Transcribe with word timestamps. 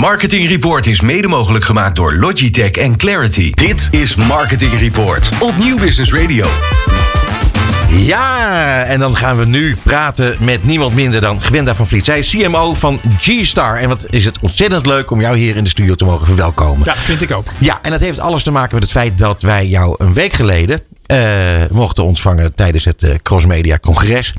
Marketing 0.00 0.48
Report 0.48 0.86
is 0.86 1.00
mede 1.00 1.28
mogelijk 1.28 1.64
gemaakt 1.64 1.96
door 1.96 2.14
Logitech 2.14 2.70
en 2.70 2.96
Clarity. 2.96 3.50
Dit 3.50 3.88
is 3.90 4.16
Marketing 4.16 4.78
Report 4.78 5.28
op 5.40 5.56
Nieuw 5.56 5.78
Business 5.78 6.12
Radio. 6.12 6.46
Ja, 7.88 8.82
en 8.82 9.00
dan 9.00 9.16
gaan 9.16 9.38
we 9.38 9.44
nu 9.44 9.76
praten 9.82 10.36
met 10.38 10.64
niemand 10.64 10.94
minder 10.94 11.20
dan 11.20 11.42
Gwenda 11.42 11.74
van 11.74 11.86
Vliet. 11.86 12.04
Zij 12.04 12.18
is 12.18 12.30
CMO 12.30 12.74
van 12.74 13.00
G-Star. 13.18 13.76
En 13.76 13.88
wat 13.88 14.06
is 14.10 14.24
het 14.24 14.38
ontzettend 14.40 14.86
leuk 14.86 15.10
om 15.10 15.20
jou 15.20 15.36
hier 15.36 15.56
in 15.56 15.64
de 15.64 15.70
studio 15.70 15.94
te 15.94 16.04
mogen 16.04 16.26
verwelkomen. 16.26 16.84
Ja, 16.84 16.94
vind 16.94 17.22
ik 17.22 17.30
ook. 17.30 17.46
Ja, 17.58 17.78
en 17.82 17.90
dat 17.90 18.00
heeft 18.00 18.20
alles 18.20 18.42
te 18.42 18.50
maken 18.50 18.74
met 18.74 18.82
het 18.82 18.92
feit 18.92 19.18
dat 19.18 19.42
wij 19.42 19.66
jou 19.66 19.94
een 19.98 20.14
week 20.14 20.32
geleden 20.32 20.80
uh, 21.06 21.18
mochten 21.70 22.04
ontvangen 22.04 22.54
tijdens 22.54 22.84
het 22.84 23.02
uh, 23.02 23.14
Cross 23.22 23.46
Media 23.46 23.78
Congres. 23.78 24.34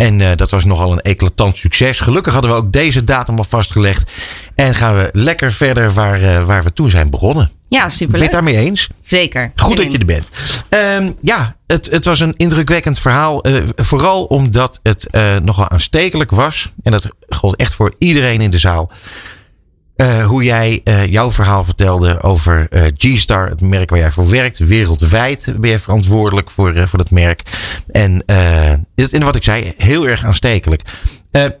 En 0.00 0.18
uh, 0.20 0.30
dat 0.36 0.50
was 0.50 0.64
nogal 0.64 0.92
een 0.92 1.00
eclatant 1.00 1.56
succes. 1.56 2.00
Gelukkig 2.00 2.32
hadden 2.32 2.50
we 2.50 2.56
ook 2.56 2.72
deze 2.72 3.04
datum 3.04 3.38
al 3.38 3.44
vastgelegd. 3.48 4.10
En 4.54 4.74
gaan 4.74 4.96
we 4.96 5.08
lekker 5.12 5.52
verder 5.52 5.92
waar, 5.92 6.46
waar 6.46 6.64
we 6.64 6.72
toen 6.72 6.90
zijn 6.90 7.10
begonnen. 7.10 7.50
Ja, 7.68 7.88
super. 7.88 8.10
Ben 8.10 8.18
je 8.18 8.24
het 8.24 8.34
daarmee 8.34 8.56
eens? 8.56 8.88
Zeker. 9.00 9.52
Goed 9.56 9.76
dat 9.76 9.92
je 9.92 9.98
er 9.98 10.04
bent. 10.04 10.26
Um, 10.68 11.16
ja, 11.22 11.56
het, 11.66 11.90
het 11.90 12.04
was 12.04 12.20
een 12.20 12.34
indrukwekkend 12.36 12.98
verhaal. 12.98 13.48
Uh, 13.48 13.62
vooral 13.76 14.24
omdat 14.24 14.80
het 14.82 15.08
nogal 15.42 15.68
aanstekelijk 15.68 16.30
was. 16.30 16.72
En 16.82 16.92
dat 16.92 17.08
gold 17.28 17.56
echt 17.56 17.74
voor 17.74 17.94
iedereen 17.98 18.40
in 18.40 18.50
de 18.50 18.58
zaal. 18.58 18.90
Uh, 20.00 20.24
hoe 20.24 20.42
jij 20.42 20.82
jouw 21.10 21.30
verhaal 21.30 21.64
vertelde 21.64 22.22
over 22.22 22.68
G-Star, 22.96 23.48
het 23.48 23.60
merk 23.60 23.90
waar 23.90 23.98
jij 23.98 24.12
voor 24.12 24.28
werkt. 24.28 24.58
Wereldwijd 24.58 25.52
ben 25.56 25.70
je 25.70 25.78
verantwoordelijk 25.78 26.50
voor, 26.50 26.88
voor 26.88 26.98
dat 26.98 27.10
merk. 27.10 27.42
En, 27.88 28.24
en 28.24 29.24
wat 29.24 29.36
ik 29.36 29.42
zei, 29.42 29.74
heel 29.76 30.08
erg 30.08 30.24
aanstekelijk. 30.24 30.82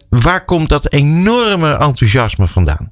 waar 0.08 0.44
komt 0.44 0.68
dat 0.68 0.92
enorme 0.92 1.72
enthousiasme 1.72 2.48
vandaan? 2.48 2.90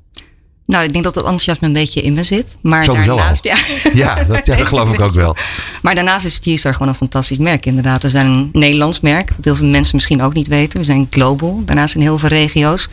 Nou, 0.69 0.85
ik 0.85 0.93
denk 0.93 1.05
dat 1.05 1.15
het 1.15 1.25
enthousiasme 1.25 1.67
een 1.67 1.73
beetje 1.73 2.03
in 2.03 2.13
me 2.13 2.23
zit. 2.23 2.57
Maar 2.63 2.85
Sowieso 2.85 3.17
daarnaast, 3.17 3.49
al. 3.49 3.57
Ja, 3.57 3.59
ja, 3.95 4.25
dat, 4.25 4.47
ja, 4.47 4.57
dat 4.57 4.67
geloof 4.67 4.93
ik 4.93 5.01
ook 5.01 5.13
wel. 5.13 5.37
Maar 5.83 5.95
daarnaast 5.95 6.25
is 6.25 6.41
G-Star 6.43 6.73
gewoon 6.73 6.89
een 6.89 6.95
fantastisch 6.95 7.39
merk, 7.39 7.67
inderdaad. 7.67 8.03
We 8.03 8.09
zijn 8.09 8.27
een 8.27 8.49
Nederlands 8.53 9.01
merk, 9.01 9.29
wat 9.37 9.45
heel 9.45 9.55
veel 9.55 9.67
mensen 9.67 9.95
misschien 9.95 10.23
ook 10.23 10.35
niet 10.35 10.47
weten. 10.47 10.79
We 10.79 10.85
zijn 10.85 11.07
global, 11.11 11.63
daarnaast 11.65 11.95
in 11.95 12.01
heel 12.01 12.19
veel 12.19 12.29
regio's. 12.29 12.89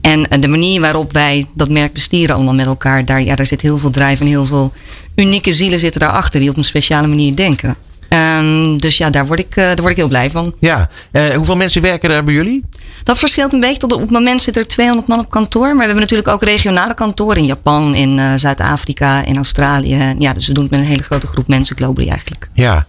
En 0.00 0.40
de 0.40 0.48
manier 0.48 0.80
waarop 0.80 1.12
wij 1.12 1.46
dat 1.54 1.68
merk 1.68 1.92
bestieren 1.92 2.34
allemaal 2.34 2.54
met 2.54 2.66
elkaar, 2.66 3.04
daar, 3.04 3.22
ja, 3.22 3.34
daar 3.34 3.46
zit 3.46 3.60
heel 3.60 3.78
veel 3.78 3.90
drijf 3.90 4.20
en 4.20 4.26
heel 4.26 4.44
veel 4.44 4.72
unieke 5.16 5.52
zielen 5.52 5.78
zitten 5.78 6.00
daarachter 6.00 6.40
die 6.40 6.50
op 6.50 6.56
een 6.56 6.64
speciale 6.64 7.06
manier 7.06 7.36
denken. 7.36 7.76
Um, 8.08 8.80
dus 8.80 8.98
ja, 8.98 9.10
daar 9.10 9.26
word, 9.26 9.38
ik, 9.38 9.56
uh, 9.56 9.64
daar 9.64 9.76
word 9.76 9.90
ik 9.90 9.96
heel 9.96 10.08
blij 10.08 10.30
van. 10.30 10.54
Ja, 10.58 10.88
uh, 11.12 11.28
hoeveel 11.28 11.56
mensen 11.56 11.82
werken 11.82 12.08
daar 12.08 12.24
bij 12.24 12.34
jullie? 12.34 12.64
Dat 13.04 13.18
verschilt 13.18 13.52
een 13.52 13.60
beetje. 13.60 13.78
Tot 13.78 13.92
op 13.92 14.00
het 14.00 14.10
moment 14.10 14.42
zitten 14.42 14.62
er 14.62 14.68
200 14.68 15.08
man 15.08 15.18
op 15.18 15.30
kantoor. 15.30 15.66
Maar 15.66 15.76
we 15.76 15.82
hebben 15.82 16.00
natuurlijk 16.00 16.28
ook 16.28 16.42
regionale 16.42 16.94
kantoren 16.94 17.36
in 17.36 17.46
Japan, 17.46 17.94
in 17.94 18.18
uh, 18.18 18.32
Zuid-Afrika, 18.36 19.24
in 19.24 19.36
Australië. 19.36 20.14
Ja, 20.18 20.32
dus 20.32 20.46
we 20.46 20.52
doen 20.52 20.62
het 20.62 20.72
met 20.72 20.80
een 20.80 20.86
hele 20.86 21.02
grote 21.02 21.26
groep 21.26 21.48
mensen 21.48 21.76
globally 21.76 22.08
eigenlijk. 22.08 22.48
Ja. 22.52 22.86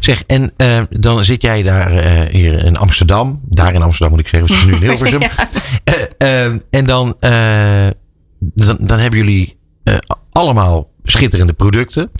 Zeg, 0.00 0.22
en 0.26 0.52
uh, 0.56 0.82
dan 0.90 1.24
zit 1.24 1.42
jij 1.42 1.62
daar 1.62 1.92
uh, 1.92 2.20
hier 2.30 2.64
in 2.64 2.76
Amsterdam. 2.76 3.40
Daar 3.48 3.74
in 3.74 3.82
Amsterdam 3.82 4.10
moet 4.10 4.20
ik 4.20 4.28
zeggen. 4.28 4.48
We 4.48 4.54
zitten 4.54 4.70
nu 4.70 4.76
in 4.76 4.88
Hilversum. 4.90 5.20
ja. 5.20 5.30
uh, 6.18 6.44
en 6.70 6.84
dan, 6.86 7.16
dan, 8.38 8.78
dan, 8.80 8.98
hebben 8.98 9.18
jullie 9.18 9.58
allemaal 10.32 10.90
schitterende 11.04 11.52
producten. 11.52 12.10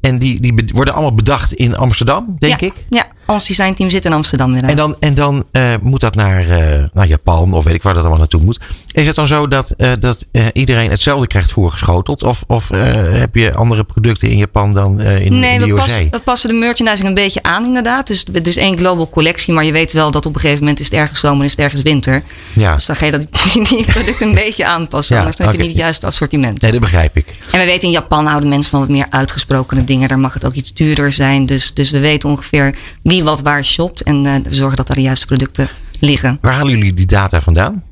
En 0.00 0.18
die, 0.18 0.40
die 0.40 0.70
worden 0.72 0.94
allemaal 0.94 1.14
bedacht 1.14 1.52
in 1.52 1.76
Amsterdam, 1.76 2.36
denk 2.38 2.60
ja, 2.60 2.66
ik. 2.66 2.84
Ja, 2.88 3.06
ons 3.30 3.46
designteam 3.46 3.90
zit 3.90 4.04
in 4.04 4.12
Amsterdam. 4.12 4.54
Inderdaad. 4.54 4.70
En 4.70 4.76
dan, 4.76 4.96
en 5.00 5.14
dan 5.14 5.44
uh, 5.52 5.74
moet 5.80 6.00
dat 6.00 6.14
naar, 6.14 6.46
uh, 6.46 6.84
naar 6.92 7.06
Japan 7.06 7.52
of 7.52 7.64
weet 7.64 7.74
ik 7.74 7.82
waar 7.82 7.92
dat 7.92 8.02
allemaal 8.02 8.18
naartoe 8.18 8.42
moet. 8.42 8.60
Is 8.92 9.06
het 9.06 9.14
dan 9.14 9.26
zo 9.26 9.48
dat, 9.48 9.74
uh, 9.76 9.92
dat 10.00 10.26
iedereen 10.52 10.90
hetzelfde 10.90 11.26
krijgt 11.26 11.52
voorgeschoteld? 11.52 12.22
Of, 12.22 12.44
of 12.46 12.68
heb 12.68 13.34
je 13.34 13.54
andere 13.54 13.84
producten 13.84 14.28
in 14.28 14.36
Japan 14.36 14.74
dan 14.74 15.00
in, 15.00 15.38
nee, 15.38 15.54
in 15.54 15.60
de 15.60 15.66
USA? 15.66 15.76
Passen, 15.76 16.08
we 16.10 16.20
passen 16.24 16.48
de 16.48 16.54
merchandising 16.54 17.08
een 17.08 17.14
beetje 17.14 17.42
aan 17.42 17.64
inderdaad. 17.64 18.06
Dus 18.06 18.24
het 18.32 18.46
is 18.46 18.56
één 18.56 18.78
global 18.78 19.10
collectie. 19.10 19.54
Maar 19.54 19.64
je 19.64 19.72
weet 19.72 19.92
wel 19.92 20.10
dat 20.10 20.26
op 20.26 20.34
een 20.34 20.40
gegeven 20.40 20.60
moment 20.60 20.80
is 20.80 20.86
het 20.86 20.94
ergens 20.94 21.20
zomer 21.20 21.38
en 21.38 21.44
is 21.44 21.50
het 21.50 21.60
ergens 21.60 21.82
winter. 21.82 22.22
Ja. 22.52 22.74
Dus 22.74 22.86
dan 22.86 22.96
ga 22.96 23.04
je 23.04 23.10
dat, 23.10 23.26
die 23.68 23.84
producten 23.84 24.28
een 24.28 24.34
beetje 24.34 24.66
aanpassen. 24.66 25.14
Ja, 25.14 25.20
anders 25.20 25.38
dan 25.38 25.46
heb 25.46 25.56
je 25.56 25.62
niet 25.62 25.72
het 25.72 25.80
juiste 25.80 26.06
assortiment. 26.06 26.60
Nee, 26.60 26.70
dat 26.70 26.80
begrijp 26.80 27.16
ik. 27.16 27.26
En 27.50 27.58
we 27.58 27.64
weten 27.64 27.88
in 27.88 27.94
Japan 27.94 28.26
houden 28.26 28.48
mensen 28.48 28.70
van 28.70 28.80
wat 28.80 28.88
meer 28.88 29.06
uitgesprokene 29.10 29.84
dingen. 29.84 30.08
Daar 30.08 30.18
mag 30.18 30.34
het 30.34 30.44
ook 30.44 30.54
iets 30.54 30.72
duurder 30.72 31.12
zijn. 31.12 31.46
Dus, 31.46 31.74
dus 31.74 31.90
we 31.90 31.98
weten 31.98 32.28
ongeveer 32.28 32.74
wie 33.02 33.19
wat 33.24 33.40
waar 33.40 33.64
shopt. 33.64 34.02
En 34.02 34.24
uh, 34.24 34.34
we 34.42 34.54
zorgen 34.54 34.76
dat 34.76 34.86
daar 34.86 34.96
de 34.96 35.02
juiste 35.02 35.26
producten 35.26 35.68
liggen. 36.00 36.38
Waar 36.40 36.54
halen 36.54 36.76
jullie 36.76 36.94
die 36.94 37.06
data 37.06 37.40
vandaan? 37.40 37.84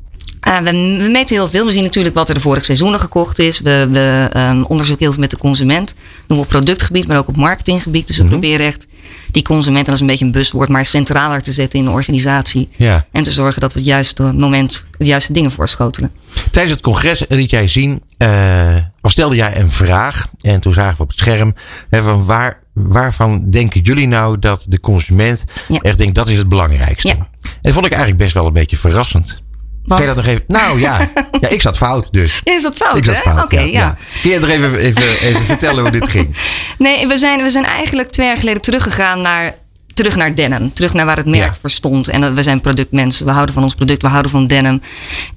Uh, 0.49 0.59
we, 0.59 0.71
we, 1.03 1.09
meten 1.09 1.37
heel 1.37 1.49
veel. 1.49 1.65
We 1.65 1.73
zien 1.73 1.83
natuurlijk 1.83 2.15
wat 2.15 2.29
er 2.29 2.35
de 2.35 2.41
vorige 2.41 2.65
seizoenen 2.65 3.01
gekocht 3.01 3.39
is. 3.39 3.61
We, 3.61 3.89
we 3.91 4.31
um, 4.37 4.65
onderzoeken 4.65 5.05
heel 5.05 5.13
veel 5.13 5.21
met 5.21 5.31
de 5.31 5.39
consument. 5.39 5.95
Doen 6.27 6.37
we 6.37 6.43
op 6.43 6.49
productgebied, 6.49 7.07
maar 7.07 7.17
ook 7.17 7.29
op 7.29 7.37
marketinggebied. 7.37 8.07
Dus 8.07 8.17
we 8.17 8.23
mm 8.23 8.29
-hmm. 8.29 8.41
proberen 8.41 8.67
echt 8.67 8.87
die 9.31 9.43
consument, 9.43 9.79
en 9.79 9.85
dat 9.85 9.95
is 9.95 10.01
een 10.01 10.07
beetje 10.07 10.25
een 10.25 10.31
buswoord, 10.31 10.69
maar 10.69 10.85
centraler 10.85 11.43
te 11.43 11.53
zetten 11.53 11.79
in 11.79 11.85
de 11.85 11.91
organisatie. 11.91 12.69
Ja. 12.77 13.07
En 13.13 13.23
te 13.23 13.33
zorgen 13.33 13.61
dat 13.61 13.73
we 13.73 13.79
het 13.79 13.89
juiste 13.89 14.23
moment 14.23 14.85
de 14.99 15.05
juiste 15.05 15.33
dingen 15.33 15.51
voorschotelen. 15.51 16.11
Tijdens 16.51 16.75
het 16.75 16.83
congres 16.83 17.25
liet 17.29 17.51
jij 17.51 17.69
zien, 17.69 18.03
uh, 18.19 18.77
of 19.01 19.11
stelde 19.11 19.37
jij 19.37 19.61
een 19.61 19.71
vraag. 19.71 20.29
En 20.41 20.61
toen 20.61 20.73
zagen 20.73 20.97
we 20.97 21.03
op 21.03 21.09
het 21.09 21.19
scherm 21.19 21.55
hè, 21.91 22.03
van 22.03 22.25
waar, 22.25 22.63
waarvan 22.87 23.51
denken 23.51 23.81
jullie 23.81 24.07
nou 24.07 24.39
dat 24.39 24.67
de 24.69 24.81
consument 24.81 25.45
Ja. 25.69 25.79
echt 25.79 25.99
denkt 25.99 26.15
dat 26.15 26.29
is 26.29 26.39
het 26.39 26.49
belangrijkste. 26.49 27.09
Ja. 27.09 27.15
En 27.15 27.29
dat 27.63 27.73
vond 27.73 27.87
ik 27.87 27.93
eigenlijk 27.93 28.23
best 28.23 28.35
wel 28.35 28.47
een 28.47 28.53
beetje 28.53 28.77
verrassend. 28.77 29.43
Kan 29.87 30.01
je 30.01 30.07
dat 30.07 30.17
nog 30.17 30.27
even? 30.27 30.45
Nou 30.47 30.81
ja, 30.81 30.99
ja 31.41 31.49
ik 31.49 31.63
zat 31.63 31.77
fout 31.77 32.13
dus. 32.13 32.41
Is 32.45 32.63
dat 32.63 32.75
fout, 32.77 32.97
ik 32.97 33.05
zat 33.05 33.15
hè? 33.15 33.21
fout. 33.31 33.45
Oké, 33.45 33.61
ja, 33.61 33.67
ja. 33.67 33.97
Kun 34.23 34.31
je 34.31 34.37
er 34.37 34.49
even, 34.49 34.75
even, 34.77 35.21
even 35.21 35.45
vertellen 35.55 35.83
hoe 35.83 35.91
dit 35.91 36.09
ging? 36.09 36.37
Nee, 36.79 37.07
we 37.07 37.17
zijn, 37.19 37.43
we 37.43 37.49
zijn 37.49 37.65
eigenlijk 37.65 38.11
twee 38.11 38.27
jaar 38.27 38.37
geleden 38.37 38.63
teruggegaan 38.63 39.21
naar, 39.21 39.55
terug 39.99 40.17
naar 40.17 40.35
denim. 40.35 40.73
Terug 40.73 40.93
naar 40.95 41.07
waar 41.07 41.17
het 41.17 41.27
merk 41.27 41.53
Ja. 41.53 41.61
voor 41.61 41.71
stond. 41.71 42.09
En 42.09 42.21
dat, 42.21 42.33
we 42.33 42.43
zijn 42.43 42.61
productmensen. 42.61 43.27
We 43.27 43.33
houden 43.33 43.55
van 43.55 43.63
ons 43.63 43.75
product. 43.75 44.03
We 44.03 44.09
houden 44.09 44.31
van 44.31 44.47
denim. 44.47 44.81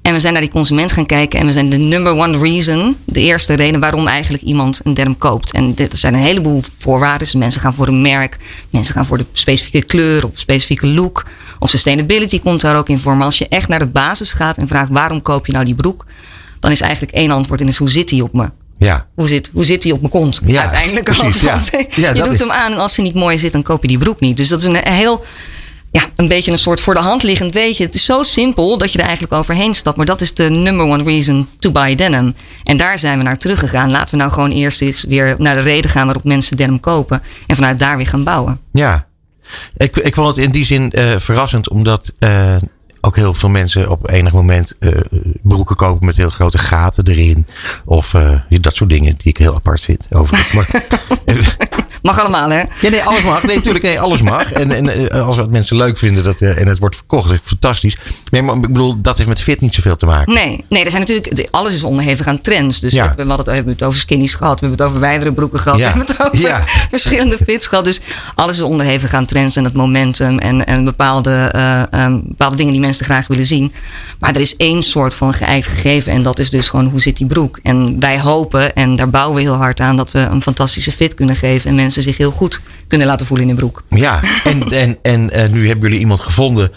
En 0.02 0.12
we 0.12 0.18
zijn 0.20 0.32
naar 0.32 0.42
die 0.42 0.50
consument 0.50 0.92
gaan 0.92 1.06
kijken. 1.06 1.40
En 1.40 1.46
we 1.46 1.52
zijn 1.52 1.68
de 1.68 1.76
number 1.76 2.12
one 2.16 2.38
reason. 2.38 2.96
De 3.04 3.20
eerste 3.20 3.54
reden 3.54 3.80
waarom 3.80 4.06
eigenlijk 4.06 4.42
iemand 4.42 4.80
een 4.84 4.94
denim 4.94 5.18
koopt. 5.18 5.52
En 5.52 5.74
dit 5.74 5.98
zijn 5.98 6.14
een 6.14 6.20
heleboel 6.20 6.62
voorwaarden. 6.78 7.18
Dus 7.18 7.34
mensen 7.34 7.60
gaan 7.60 7.74
voor 7.74 7.86
een 7.86 8.02
merk. 8.02 8.36
Mensen 8.70 8.94
gaan 8.94 9.06
voor 9.06 9.18
de 9.18 9.26
specifieke 9.32 9.86
kleur 9.86 10.24
of 10.24 10.30
specifieke 10.34 10.86
look. 10.86 11.24
Of 11.58 11.70
sustainability 11.70 12.40
komt 12.40 12.60
daar 12.60 12.76
ook 12.76 12.88
in 12.88 12.98
voor. 12.98 13.16
Maar 13.16 13.24
als 13.24 13.38
je 13.38 13.48
echt 13.48 13.68
naar 13.68 13.78
de 13.78 13.86
basis 13.86 14.32
gaat 14.32 14.56
en 14.58 14.68
vraagt 14.68 14.90
waarom 14.90 15.22
koop 15.22 15.46
je 15.46 15.52
nou 15.52 15.64
die 15.64 15.74
broek. 15.74 16.04
Dan 16.60 16.70
is 16.70 16.80
eigenlijk 16.80 17.12
één 17.12 17.30
antwoord 17.30 17.60
en 17.60 17.68
is 17.68 17.76
hoe 17.76 17.90
zit 17.90 18.08
die 18.08 18.22
op 18.22 18.32
me? 18.32 18.50
Ja, 18.82 19.06
Hoe 19.14 19.28
zit, 19.28 19.50
hoe 19.52 19.64
zit 19.64 19.82
die 19.82 19.92
op 19.92 19.98
mijn 20.00 20.12
kont? 20.12 20.40
Ja, 20.46 20.60
Uiteindelijk 20.60 21.08
ook. 21.08 21.16
precies, 21.30 21.70
ja. 21.96 22.08
Je 22.14 22.22
doet 22.22 22.32
is- 22.32 22.38
hem 22.38 22.50
aan 22.50 22.72
en 22.72 22.78
als 22.78 22.96
hij 22.96 23.04
niet 23.04 23.14
mooi 23.14 23.38
zit, 23.38 23.52
dan 23.52 23.62
koop 23.62 23.82
je 23.82 23.88
die 23.88 23.98
broek 23.98 24.20
niet. 24.20 24.36
Dus 24.36 24.48
dat 24.48 24.58
is 24.60 24.64
een 24.66 24.76
heel, 24.84 25.24
ja, 25.90 26.02
een 26.16 26.28
beetje 26.28 26.50
een 26.52 26.58
soort 26.58 26.80
voor 26.80 26.94
de 26.94 27.00
hand 27.00 27.22
liggend 27.22 27.54
weetje. 27.54 27.84
Het 27.84 27.94
is 27.94 28.04
zo 28.04 28.22
simpel 28.22 28.78
dat 28.78 28.92
je 28.92 28.98
er 28.98 29.04
eigenlijk 29.04 29.32
overheen 29.34 29.74
stapt. 29.74 29.96
Maar 29.96 30.06
dat 30.06 30.20
is 30.20 30.34
de 30.34 30.50
number 30.50 30.86
one 30.86 31.02
reason 31.02 31.48
to 31.58 31.70
buy 31.70 31.94
denim. 31.94 32.34
En 32.64 32.76
daar 32.76 32.98
zijn 32.98 33.18
we 33.18 33.24
naar 33.24 33.38
teruggegaan. 33.38 33.90
Laten 33.90 34.10
we 34.10 34.16
nou 34.16 34.30
gewoon 34.32 34.50
eerst 34.50 34.80
eens 34.82 35.04
weer 35.08 35.34
naar 35.38 35.54
de 35.54 35.60
reden 35.60 35.90
gaan 35.90 36.04
waarop 36.04 36.24
mensen 36.24 36.56
denim 36.56 36.80
kopen. 36.80 37.22
En 37.46 37.56
vanuit 37.56 37.78
daar 37.78 37.96
weer 37.96 38.06
gaan 38.06 38.24
bouwen. 38.24 38.60
ja. 38.72 39.06
Ik, 39.76 39.96
ik 39.96 40.14
vond 40.14 40.26
het 40.36 40.44
in 40.44 40.50
die 40.50 40.64
zin 40.64 40.90
eh, 40.90 41.16
verrassend, 41.18 41.68
omdat 41.70 42.12
eh, 42.18 42.56
ook 43.04 43.16
heel 43.16 43.34
veel 43.34 43.48
mensen 43.48 43.90
op 43.90 44.10
enig 44.10 44.32
moment 44.32 44.78
eh, 44.78 44.92
broeken 45.42 45.76
kopen 45.76 46.06
met 46.06 46.16
heel 46.16 46.30
grote 46.30 46.58
gaten 46.58 47.06
erin. 47.06 47.46
Of 47.84 48.14
eh, 48.14 48.40
dat 48.48 48.76
soort 48.76 48.90
dingen 48.90 49.14
die 49.16 49.28
ik 49.32 49.36
heel 49.36 49.54
apart 49.54 49.84
vind. 49.84 50.06
Overigens. 50.10 50.66
Mag 52.02 52.20
allemaal, 52.20 52.50
hè? 52.50 52.58
Ja, 52.58 52.88
nee, 52.90 53.02
alles 53.02 53.22
mag. 53.22 53.42
Nee, 53.42 53.56
natuurlijk, 53.56 53.84
nee, 53.84 54.00
alles 54.00 54.22
mag. 54.22 54.52
En, 54.52 54.70
en 54.70 55.10
eh, 55.10 55.26
als 55.26 55.36
wat 55.36 55.50
mensen 55.50 55.76
leuk 55.76 55.98
vinden 55.98 56.24
dat, 56.24 56.40
eh, 56.40 56.60
en 56.60 56.66
het 56.66 56.78
wordt 56.78 56.96
verkocht, 56.96 57.28
dat 57.28 57.34
is 57.42 57.48
fantastisch. 57.48 57.96
Nee, 58.30 58.42
maar 58.42 58.54
ik 58.54 58.60
bedoel, 58.60 59.00
dat 59.00 59.16
heeft 59.16 59.28
met 59.28 59.40
fit 59.42 59.60
niet 59.60 59.74
zoveel 59.74 59.96
te 59.96 60.06
maken. 60.06 60.32
Nee, 60.34 60.64
nee, 60.68 60.84
er 60.84 60.90
zijn 60.90 61.02
natuurlijk, 61.06 61.48
alles 61.50 61.74
is 61.74 61.82
onderhevig 61.82 62.26
aan 62.26 62.40
trends. 62.40 62.80
Dus 62.80 62.92
Ja. 62.92 63.02
we, 63.02 63.08
hebben 63.16 63.36
het, 63.36 63.46
we 63.46 63.54
hebben 63.54 63.72
het 63.72 63.82
over 63.82 63.98
skinny's 63.98 64.34
gehad, 64.34 64.60
we 64.60 64.66
hebben 64.66 64.78
het 64.84 64.88
over 64.88 65.00
wijdere 65.00 65.32
broeken 65.32 65.58
gehad, 65.58 65.78
Ja. 65.78 65.92
we 65.92 65.98
hebben 65.98 66.16
het 66.16 66.26
over 66.26 66.48
Ja. 66.48 66.64
verschillende 66.90 67.36
fits 67.46 67.66
gehad. 67.66 67.84
Dus 67.84 68.00
alles 68.34 68.56
is 68.56 68.62
onderhevig 68.62 69.14
aan 69.14 69.26
trends 69.26 69.56
en 69.56 69.64
het 69.64 69.74
momentum 69.74 70.38
en, 70.38 70.66
en 70.66 70.84
bepaalde, 70.84 71.30
eh, 71.52 71.92
ehm, 71.92 72.18
bepaalde 72.24 72.56
dingen 72.56 72.72
die 72.72 72.80
mensen 72.80 73.04
graag 73.04 73.26
willen 73.26 73.46
zien. 73.46 73.72
Maar 74.18 74.34
er 74.34 74.40
is 74.40 74.56
één 74.56 74.82
soort 74.82 75.14
van 75.14 75.32
geëikt 75.32 75.66
gegeven 75.66 76.12
en 76.12 76.22
dat 76.22 76.38
is 76.38 76.50
dus 76.50 76.68
gewoon 76.68 76.86
hoe 76.86 77.00
zit 77.00 77.16
die 77.16 77.26
broek. 77.26 77.58
En 77.62 78.00
wij 78.00 78.20
hopen, 78.20 78.74
en 78.74 78.96
daar 78.96 79.10
bouwen 79.10 79.34
we 79.36 79.40
heel 79.42 79.54
hard 79.54 79.80
aan, 79.80 79.96
dat 79.96 80.10
we 80.10 80.18
een 80.18 80.42
fantastische 80.42 80.92
fit 80.92 81.14
kunnen 81.14 81.36
geven 81.36 81.70
en 81.70 81.74
mensen 81.76 81.90
zich 82.00 82.16
heel 82.16 82.30
goed 82.30 82.60
kunnen 82.88 83.06
laten 83.06 83.26
voelen 83.26 83.48
in 83.48 83.54
de 83.54 83.60
broek. 83.60 83.82
Ja, 83.88 84.20
en, 84.44 84.70
en, 84.82 84.98
en 85.02 85.30
eh, 85.30 85.50
nu 85.50 85.66
hebben 85.66 85.84
jullie 85.84 85.98
iemand 86.00 86.20
gevonden, 86.20 86.70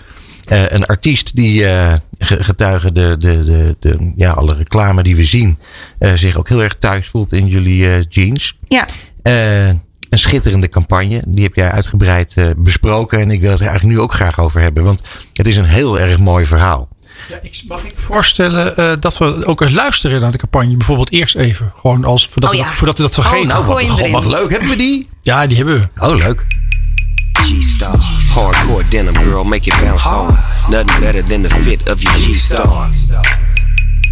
eh, 0.46 0.64
een 0.68 0.86
artiest 0.86 1.36
die 1.36 1.66
eh, 1.66 1.94
ge- 2.18 2.44
getuige 2.44 2.92
de, 2.92 3.16
de, 3.20 3.44
de, 3.44 3.76
de, 3.80 4.14
ja, 4.16 4.32
alle 4.32 4.54
reclame 4.56 5.04
die 5.04 5.16
we 5.16 5.26
zien, 5.26 5.58
eh, 6.00 6.14
zich 6.14 6.38
ook 6.38 6.50
heel 6.50 6.64
erg 6.64 6.76
thuis 6.76 7.08
voelt 7.08 7.32
in 7.32 7.48
jullie 7.48 7.90
eh, 7.90 8.02
jeans. 8.10 8.58
Ja, 8.68 8.88
Eh, 9.22 9.68
een 10.10 10.20
schitterende 10.22 10.70
campagne. 10.70 11.24
Die 11.28 11.44
heb 11.44 11.56
jij 11.56 11.72
uitgebreid 11.72 12.34
eh, 12.38 12.50
besproken. 12.58 13.20
En 13.20 13.32
ik 13.32 13.42
wil 13.42 13.52
het 13.52 13.60
er 13.60 13.68
eigenlijk 13.68 13.98
nu 13.98 14.04
ook 14.04 14.14
graag 14.14 14.40
over 14.40 14.62
hebben. 14.62 14.84
Want 14.84 15.02
het 15.34 15.48
is 15.48 15.58
een 15.58 15.66
heel 15.66 16.00
erg 16.00 16.20
mooi 16.20 16.46
verhaal. 16.46 16.88
Ja, 17.30 17.40
ik 17.42 17.64
mag 17.68 17.84
ik 17.84 17.94
voorstellen 17.96 18.74
uh, 18.80 18.92
dat 19.00 19.18
we 19.18 19.46
ook 19.46 19.70
luisteren 19.70 20.22
naar 20.22 20.32
de 20.32 20.38
campagne. 20.38 20.78
Bijvoorbeeld 20.78 21.12
eerst 21.12 21.36
even. 21.36 21.72
Gewoon 21.76 22.06
als, 22.06 22.28
voordat, 22.28 22.50
oh, 22.50 22.56
we, 22.56 22.62
ja. 22.62 22.68
dat, 22.68 22.78
voordat 22.78 22.98
we 22.98 23.04
dat 23.04 23.14
vergeten. 23.14 23.42
Oh, 23.42 23.48
nou, 23.48 23.66
wat, 23.66 24.00
god, 24.00 24.10
wat 24.10 24.26
leuk. 24.26 24.50
Hebben 24.50 24.70
we 24.70 24.76
die? 24.76 25.08
Ja, 25.22 25.48
die 25.48 25.58
hebben 25.58 25.80
we. 25.80 26.06
Oh, 26.06 26.16
leuk. 26.16 26.46
G-Star, 27.46 27.98
hardcore 28.34 28.88
denim 28.90 29.14
girl, 29.14 29.44
make 29.44 29.68
it 29.70 29.80
bounce 29.82 30.08
hard. 30.08 30.34
Nothing 30.70 31.00
better 31.00 31.24
than 31.24 31.42
the 31.42 31.54
fit 31.54 31.90
of 31.90 32.02
your 32.02 32.18
G-Star. 32.18 32.90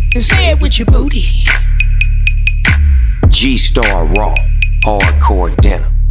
Say 0.10 0.52
it 0.52 0.60
with 0.60 0.76
your 0.76 0.92
booty. 0.92 1.44
G-Star 3.30 4.06
Raw, 4.06 4.34
hardcore 4.86 5.56
denim. 5.56 6.03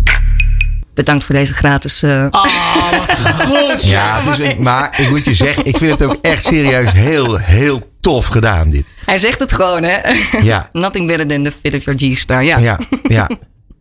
Bedankt 0.94 1.24
voor 1.24 1.34
deze 1.34 1.54
gratis. 1.54 2.02
Uh... 2.02 2.26
Ah, 2.30 2.90
wat 2.90 3.16
goed. 3.18 3.84
Ja, 3.88 4.20
dus, 4.36 4.56
maar 4.56 5.00
ik 5.00 5.10
moet 5.10 5.24
je 5.24 5.34
zeggen, 5.34 5.66
ik 5.66 5.76
vind 5.76 5.90
het 5.90 6.02
ook 6.02 6.18
echt 6.20 6.44
serieus 6.44 6.92
heel, 6.92 7.36
heel 7.36 7.80
tof 8.00 8.26
gedaan, 8.26 8.70
dit. 8.70 8.84
Hij 9.04 9.18
zegt 9.18 9.40
het 9.40 9.52
gewoon, 9.52 9.82
hè? 9.82 9.98
Ja. 10.42 10.68
Nothing 10.72 11.06
better 11.06 11.26
than 11.26 11.42
the 11.42 11.52
fit 11.62 11.74
of 11.74 11.84
your 11.84 11.98
G-Star. 11.98 12.44
Ja, 12.44 12.58
ja. 12.58 12.78
ja. 13.08 13.30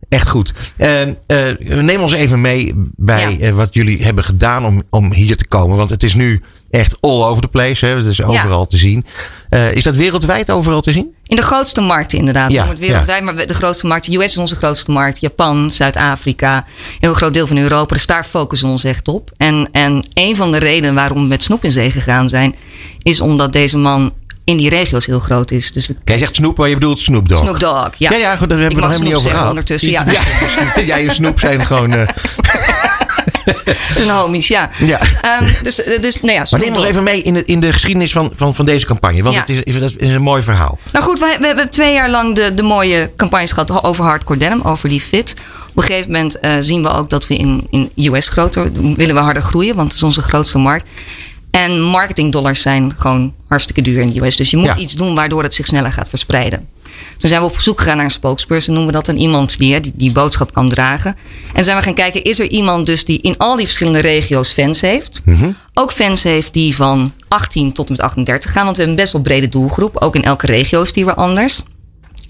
Echt 0.08 0.28
goed. 0.28 0.52
Uh, 0.76 1.06
uh, 1.06 1.14
neem 1.82 2.00
ons 2.00 2.12
even 2.12 2.40
mee 2.40 2.72
bij 2.96 3.36
ja. 3.38 3.48
uh, 3.48 3.54
wat 3.54 3.74
jullie 3.74 4.04
hebben 4.04 4.24
gedaan 4.24 4.66
om, 4.66 4.82
om 4.90 5.12
hier 5.12 5.36
te 5.36 5.46
komen. 5.46 5.76
Want 5.76 5.90
het 5.90 6.02
is 6.02 6.14
nu 6.14 6.42
echt 6.70 6.96
all 7.00 7.22
over 7.22 7.42
the 7.42 7.48
place. 7.48 7.86
Hè? 7.86 7.96
Het 7.96 8.06
is 8.06 8.22
overal 8.22 8.60
ja. 8.60 8.66
te 8.66 8.76
zien. 8.76 9.04
is 9.72 9.82
dat 9.82 9.94
wereldwijd 9.94 10.50
overal 10.50 10.80
te 10.80 10.92
zien? 10.92 11.14
In 11.32 11.38
de 11.38 11.44
grootste 11.44 11.80
markten 11.80 12.18
inderdaad. 12.18 12.50
Ja, 12.50 12.68
het 12.68 12.78
wereldwijd, 12.78 13.24
maar 13.24 13.46
de 13.46 13.54
grootste 13.54 13.86
markt. 13.86 14.10
De 14.10 14.16
US 14.16 14.24
is 14.24 14.38
onze 14.38 14.56
grootste 14.56 14.90
markt. 14.90 15.20
Japan, 15.20 15.70
Zuid-Afrika. 15.70 16.56
Een 16.56 16.64
heel 16.98 17.14
groot 17.14 17.34
deel 17.34 17.46
van 17.46 17.58
Europa. 17.58 17.94
Dus 17.94 18.06
daar 18.06 18.24
focussen 18.24 18.66
we 18.66 18.72
ons 18.72 18.84
echt 18.84 19.08
op. 19.08 19.30
En, 19.36 19.68
en 19.72 20.04
een 20.14 20.36
van 20.36 20.50
de 20.50 20.58
redenen 20.58 20.94
waarom 20.94 21.22
we 21.22 21.28
met 21.28 21.42
Snoep 21.42 21.64
in 21.64 21.72
zee 21.72 21.90
gegaan 21.90 22.28
zijn... 22.28 22.54
is 23.02 23.20
omdat 23.20 23.52
deze 23.52 23.78
man 23.78 24.12
in 24.44 24.56
die 24.56 24.68
regio's 24.68 25.06
heel 25.06 25.18
groot 25.18 25.50
is. 25.50 25.72
Dus 25.72 25.86
we... 25.86 25.96
Jij 26.04 26.18
zegt 26.18 26.36
Snoep, 26.36 26.58
maar 26.58 26.68
je 26.68 26.74
bedoelt 26.74 26.98
Snoop 26.98 27.28
Dogg. 27.28 27.40
Snoop 27.40 27.60
Dogg, 27.60 27.90
ja. 27.96 28.10
Ja, 28.10 28.16
ja 28.16 28.36
goed, 28.36 28.48
daar 28.48 28.58
hebben 28.58 28.76
we 28.76 28.82
nog 28.82 28.90
helemaal 28.90 29.12
niet 29.12 29.18
over 29.18 29.30
gehad. 29.30 29.48
ondertussen, 29.48 29.90
ja. 29.90 30.04
ja. 30.06 30.82
Jij 30.86 31.06
en 31.06 31.14
Snoep 31.14 31.40
zijn 31.40 31.66
gewoon... 31.66 31.92
Uh... 31.92 32.08
een 34.00 34.08
homies, 34.08 34.48
ja. 34.48 34.70
ja. 34.78 35.00
Um, 35.40 35.48
dus, 35.62 35.80
dus, 36.00 36.20
nou 36.20 36.32
ja 36.32 36.46
maar 36.50 36.60
neem 36.60 36.74
ons 36.74 36.84
even 36.84 37.02
mee 37.02 37.22
in 37.22 37.34
de, 37.34 37.44
in 37.44 37.60
de 37.60 37.72
geschiedenis 37.72 38.12
van, 38.12 38.30
van, 38.34 38.54
van 38.54 38.64
deze 38.64 38.86
campagne. 38.86 39.22
Want 39.22 39.34
ja. 39.34 39.40
het, 39.40 39.48
is, 39.48 39.74
het 39.74 40.00
is 40.00 40.12
een 40.12 40.22
mooi 40.22 40.42
verhaal. 40.42 40.78
Nou 40.92 41.04
goed, 41.04 41.18
we, 41.18 41.36
we 41.40 41.46
hebben 41.46 41.70
twee 41.70 41.92
jaar 41.92 42.10
lang 42.10 42.34
de, 42.34 42.54
de 42.54 42.62
mooie 42.62 43.10
campagnes 43.16 43.52
gehad 43.52 43.84
over 43.84 44.04
hardcore 44.04 44.38
denim, 44.38 44.60
over 44.62 44.88
die 44.88 45.00
fit. 45.00 45.34
Op 45.70 45.76
een 45.76 45.82
gegeven 45.82 46.12
moment 46.12 46.36
uh, 46.40 46.56
zien 46.60 46.82
we 46.82 46.88
ook 46.88 47.10
dat 47.10 47.26
we 47.26 47.36
in, 47.36 47.66
in 47.70 48.12
US 48.12 48.28
groter 48.28 48.72
willen 48.72 49.14
we 49.14 49.20
harder 49.20 49.42
groeien, 49.42 49.74
want 49.74 49.88
het 49.88 49.96
is 49.96 50.02
onze 50.02 50.22
grootste 50.22 50.58
markt. 50.58 50.88
En 51.52 51.80
marketingdollars 51.80 52.62
zijn 52.62 52.92
gewoon 52.98 53.34
hartstikke 53.48 53.82
duur 53.82 54.00
in 54.00 54.10
de 54.12 54.20
US. 54.24 54.36
Dus 54.36 54.50
je 54.50 54.56
moet 54.56 54.66
Ja. 54.66 54.76
iets 54.76 54.94
doen 54.94 55.14
waardoor 55.14 55.42
het 55.42 55.54
zich 55.54 55.66
sneller 55.66 55.92
gaat 55.92 56.08
verspreiden. 56.08 56.68
Toen 57.18 57.28
zijn 57.28 57.42
we 57.42 57.48
op 57.48 57.60
zoek 57.60 57.78
gegaan 57.78 57.96
naar 57.96 58.04
een 58.04 58.10
spokesperson, 58.10 58.74
noemen 58.74 58.92
we 58.92 58.98
dat. 58.98 59.08
En 59.08 59.18
iemand 59.18 59.58
die, 59.58 59.80
die 59.80 59.92
die 59.96 60.12
boodschap 60.12 60.52
kan 60.52 60.68
dragen. 60.68 61.16
En 61.54 61.64
zijn 61.64 61.76
we 61.76 61.82
gaan 61.82 61.94
kijken, 61.94 62.22
is 62.24 62.38
er 62.40 62.46
iemand 62.48 62.86
dus 62.86 63.04
die 63.04 63.20
in 63.20 63.36
al 63.38 63.56
die 63.56 63.64
verschillende 63.64 63.98
regio's 63.98 64.52
fans 64.52 64.80
heeft? 64.80 65.22
Ook 65.74 65.92
fans 65.92 66.22
heeft 66.22 66.52
die 66.52 66.74
van 66.76 67.12
18 67.28 67.72
tot 67.72 67.86
en 67.88 67.92
met 67.92 68.00
38 68.00 68.52
gaan. 68.52 68.64
Want 68.64 68.76
we 68.76 68.82
hebben 68.82 68.98
een 68.98 69.02
best 69.04 69.12
wel 69.12 69.22
brede 69.22 69.48
doelgroep. 69.48 69.96
Ook 70.02 70.14
in 70.14 70.22
elke 70.24 70.46
regio 70.46 70.82
is 70.82 70.92
die 70.92 71.04
weer 71.04 71.14
anders. 71.14 71.62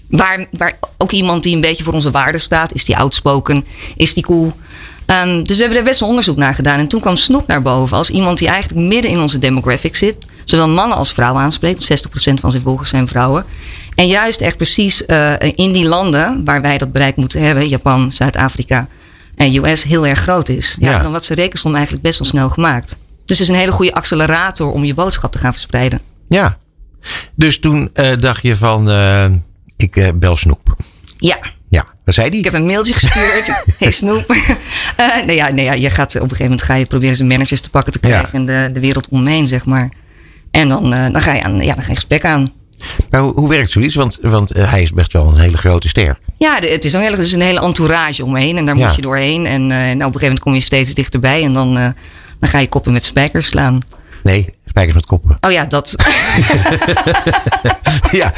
Waar, 0.09 0.47
waar 0.51 0.79
ook 0.97 1.11
iemand 1.11 1.43
die 1.43 1.55
een 1.55 1.61
beetje 1.61 1.83
voor 1.83 1.93
onze 1.93 2.11
waarden 2.11 2.41
staat. 2.41 2.73
Is 2.73 2.85
die 2.85 2.97
outspoken? 2.97 3.65
Is 3.95 4.13
die 4.13 4.23
cool? 4.23 4.53
Um, 5.21 5.43
dus 5.43 5.55
we 5.55 5.61
hebben 5.61 5.79
er 5.79 5.83
best 5.83 5.99
wel 5.99 6.09
onderzoek 6.09 6.37
naar 6.37 6.53
gedaan. 6.53 6.79
En 6.79 6.87
toen 6.87 7.01
kwam 7.01 7.15
Snoep 7.15 7.47
naar 7.47 7.61
boven 7.61 7.97
als 7.97 8.09
iemand 8.09 8.37
die 8.37 8.47
eigenlijk 8.47 8.87
midden 8.87 9.11
in 9.11 9.19
onze 9.19 9.39
demographic 9.39 9.95
zit. 9.95 10.17
Zowel 10.43 10.69
mannen 10.69 10.97
als 10.97 11.13
vrouwen 11.13 11.41
aanspreekt. 11.41 12.07
60% 12.07 12.33
van 12.33 12.51
zijn 12.51 12.63
volgers 12.63 12.89
zijn 12.89 13.07
vrouwen. 13.07 13.45
En 13.95 14.07
juist 14.07 14.41
echt 14.41 14.57
precies 14.57 15.03
uh, 15.07 15.33
in 15.39 15.71
die 15.71 15.87
landen 15.87 16.45
waar 16.45 16.61
wij 16.61 16.77
dat 16.77 16.91
bereik 16.91 17.15
moeten 17.15 17.41
hebben. 17.41 17.67
Japan, 17.67 18.11
Zuid-Afrika 18.11 18.87
en 19.35 19.55
US 19.55 19.83
heel 19.83 20.07
erg 20.07 20.19
groot 20.19 20.49
is. 20.49 20.77
Ja, 20.79 20.91
Ja. 20.91 21.01
Dan 21.01 21.09
wordt 21.09 21.25
zijn 21.25 21.39
rekensom 21.39 21.73
eigenlijk 21.73 22.03
best 22.03 22.19
wel 22.19 22.27
snel 22.27 22.49
gemaakt. 22.49 22.97
Dus 23.25 23.37
het 23.37 23.47
is 23.47 23.53
een 23.53 23.59
hele 23.59 23.71
goede 23.71 23.93
accelerator 23.93 24.71
om 24.71 24.83
je 24.83 24.93
boodschap 24.93 25.31
te 25.31 25.37
gaan 25.37 25.51
verspreiden. 25.51 25.99
Ja. 26.27 26.57
Dus 27.35 27.59
toen 27.59 27.89
uh, 27.93 28.11
dacht 28.19 28.41
je 28.41 28.55
van, 28.55 28.89
uh, 28.89 29.25
ik 29.77 30.11
bel 30.19 30.37
Snoep. 30.37 30.75
Ja, 31.17 31.39
wat 32.05 32.13
zei 32.13 32.29
die? 32.29 32.37
Ik 32.39 32.45
heb 32.45 32.53
een 32.53 32.65
mailtje 32.65 32.93
gestuurd. 32.93 33.51
hey 33.79 33.91
Snoep. 33.91 34.35
Uh, 34.99 35.23
nee, 35.25 35.35
ja, 35.35 35.49
nee, 35.51 35.65
ja, 35.65 35.73
je 35.73 35.89
gaat 35.89 36.15
op 36.15 36.21
een 36.21 36.21
gegeven 36.21 36.43
moment 36.43 36.61
ga 36.61 36.73
je 36.75 36.85
proberen 36.85 37.15
zijn 37.15 37.27
managers 37.27 37.61
te 37.61 37.69
pakken 37.69 37.91
te 37.93 37.99
krijgen. 37.99 38.29
Ja. 38.31 38.53
En 38.53 38.67
de, 38.67 38.73
de 38.73 38.79
wereld 38.79 39.07
omheen, 39.09 39.47
zeg 39.47 39.65
maar. 39.65 39.89
En 40.51 40.69
dan, 40.69 40.93
uh, 40.93 41.05
dan 41.11 41.21
ga 41.21 41.33
je 41.33 41.43
aan, 41.43 41.59
ja, 41.59 41.73
dan 41.73 41.83
ga 41.83 41.89
je 41.89 41.95
gesprek 41.95 42.25
aan. 42.25 42.47
Maar 43.09 43.21
hoe, 43.21 43.33
hoe 43.33 43.49
werkt 43.49 43.71
zoiets? 43.71 43.95
Want, 43.95 44.17
want 44.21 44.57
uh, 44.57 44.71
hij 44.71 44.81
is 44.81 44.91
best 44.93 45.13
wel 45.13 45.27
een 45.27 45.39
hele 45.39 45.57
grote 45.57 45.87
ster. 45.87 46.17
Ja, 46.37 46.59
de, 46.59 46.67
het, 46.67 46.85
is 46.85 46.93
een 46.93 47.01
hele, 47.01 47.15
het 47.15 47.25
is 47.25 47.33
een 47.33 47.41
hele 47.41 47.59
entourage 47.61 48.23
omheen. 48.25 48.57
En 48.57 48.65
daar 48.65 48.77
Ja. 48.77 48.85
moet 48.87 48.95
je 48.95 49.01
doorheen. 49.01 49.45
En 49.45 49.67
nou, 49.67 49.83
op 49.83 49.91
een 49.91 49.97
gegeven 49.99 50.19
moment 50.21 50.39
kom 50.39 50.53
je 50.53 50.59
steeds 50.59 50.93
dichterbij. 50.93 51.43
En 51.43 51.53
dan, 51.53 51.73
dan 52.39 52.49
ga 52.49 52.59
je 52.59 52.67
koppen 52.67 52.91
met 52.93 53.03
spijkers 53.03 53.47
slaan. 53.47 53.79
Nee, 54.23 54.49
spijkers 54.65 54.95
met 54.95 55.05
koppen. 55.05 55.37
Oh 55.41 55.51
ja, 55.51 55.65
dat. 55.65 55.95
ja. 58.11 58.33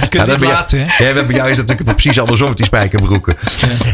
Je 0.00 0.08
kunt 0.08 0.26
dat 0.26 0.40
laten, 0.40 0.78
jou, 0.78 0.90
hè? 0.90 1.08
ja, 1.08 1.24
bij 1.26 1.34
jou 1.36 1.50
is 1.50 1.56
het 1.56 1.66
natuurlijk 1.68 1.96
precies 1.98 2.20
andersom 2.20 2.48
met 2.48 2.56
die 2.56 2.66
spijkerbroeken. 2.66 3.36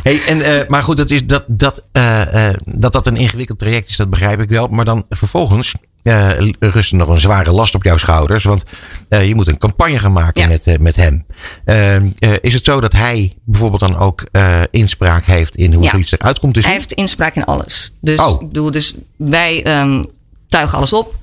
Hey, 0.02 0.20
en, 0.26 0.38
uh, 0.38 0.68
maar 0.68 0.82
goed, 0.82 0.96
dat, 0.96 1.10
is, 1.10 1.26
dat, 1.26 1.44
dat, 1.46 1.82
uh, 1.92 2.20
uh, 2.34 2.48
dat 2.64 2.92
dat 2.92 3.06
een 3.06 3.16
ingewikkeld 3.16 3.58
traject 3.58 3.88
is, 3.88 3.96
dat 3.96 4.10
begrijp 4.10 4.40
ik 4.40 4.48
wel. 4.48 4.66
Maar 4.68 4.84
dan 4.84 5.04
vervolgens 5.10 5.74
uh, 6.02 6.30
rust 6.58 6.90
er 6.90 6.96
nog 6.98 7.08
een 7.08 7.20
zware 7.20 7.50
last 7.50 7.74
op 7.74 7.82
jouw 7.82 7.96
schouders. 7.96 8.44
Want 8.44 8.62
uh, 9.08 9.26
je 9.28 9.34
moet 9.34 9.46
een 9.48 9.58
campagne 9.58 9.98
gaan 9.98 10.12
maken 10.12 10.42
Ja. 10.42 10.48
met, 10.48 10.66
uh, 10.66 10.76
met 10.78 10.96
hem. 10.96 11.24
Uh, 11.64 11.94
uh, 11.94 12.00
is 12.40 12.54
het 12.54 12.64
zo 12.64 12.80
dat 12.80 12.92
hij 12.92 13.32
bijvoorbeeld 13.44 13.80
dan 13.80 13.96
ook 13.96 14.24
uh, 14.32 14.60
inspraak 14.70 15.24
heeft 15.24 15.56
in 15.56 15.72
hoe 15.72 15.84
Ja. 15.84 15.90
zoiets 15.90 16.12
eruit 16.12 16.38
komt? 16.38 16.56
Hij 16.64 16.72
heeft 16.72 16.92
inspraak 16.92 17.34
in 17.34 17.44
alles. 17.44 17.94
Dus 18.00 18.18
Oh. 18.20 18.42
ik 18.42 18.48
bedoel, 18.48 18.70
dus 18.70 18.94
wij 19.16 19.80
um, 19.80 20.04
tuigen 20.48 20.76
alles 20.76 20.92
op. 20.92 21.16